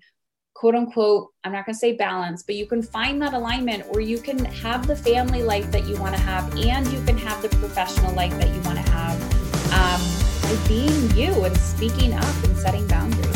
quote 0.61 0.75
unquote, 0.75 1.33
I'm 1.43 1.53
not 1.53 1.65
going 1.65 1.73
to 1.73 1.79
say 1.79 1.95
balance, 1.95 2.43
but 2.43 2.55
you 2.55 2.67
can 2.67 2.83
find 2.83 3.23
that 3.23 3.33
alignment 3.33 3.91
where 3.91 4.03
you 4.03 4.19
can 4.19 4.45
have 4.45 4.87
the 4.87 4.95
family 4.95 5.43
life 5.43 5.71
that 5.73 5.87
you 5.87 5.97
want 5.97 6.15
to 6.15 6.21
have 6.21 6.55
and 6.55 6.87
you 6.89 7.03
can 7.05 7.17
have 7.17 7.41
the 7.41 7.49
professional 7.49 8.13
life 8.13 8.33
that 8.33 8.55
you 8.55 8.61
want 8.61 8.77
to 8.77 8.93
have 8.93 9.17
um, 9.73 10.03
by 10.43 10.69
being 10.69 11.11
you 11.17 11.33
and 11.47 11.57
speaking 11.57 12.13
up 12.13 12.45
and 12.45 12.55
setting 12.59 12.87
boundaries. 12.89 13.27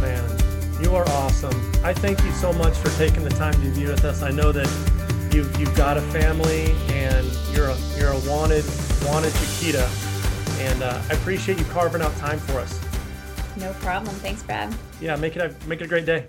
Man, 0.00 0.82
you 0.82 0.92
are 0.96 1.08
awesome. 1.10 1.54
I 1.84 1.94
thank 1.94 2.20
you 2.24 2.32
so 2.32 2.52
much 2.54 2.76
for 2.78 2.90
taking 2.98 3.22
the 3.22 3.30
time 3.30 3.52
to 3.52 3.70
be 3.80 3.86
with 3.86 4.04
us. 4.04 4.22
I 4.22 4.32
know 4.32 4.50
that 4.50 4.66
you've 5.32 5.56
you've 5.56 5.76
got 5.76 5.96
a 5.96 6.02
family 6.02 6.72
and 6.88 7.24
you're 7.52 7.68
a 7.68 7.78
you're 7.96 8.10
a 8.10 8.18
wanted 8.28 8.64
wanted 9.04 9.32
Chiquita, 9.34 9.88
and 10.58 10.82
uh, 10.82 11.00
I 11.08 11.12
appreciate 11.12 11.60
you 11.60 11.64
carving 11.66 12.02
out 12.02 12.16
time 12.16 12.40
for 12.40 12.58
us. 12.58 12.76
No 13.56 13.72
problem. 13.74 14.14
Thanks, 14.16 14.42
Brad. 14.42 14.74
Yeah, 15.00 15.16
make 15.16 15.36
it 15.36 15.42
a 15.42 15.68
make 15.68 15.80
it 15.80 15.84
a 15.84 15.88
great 15.88 16.06
day. 16.06 16.26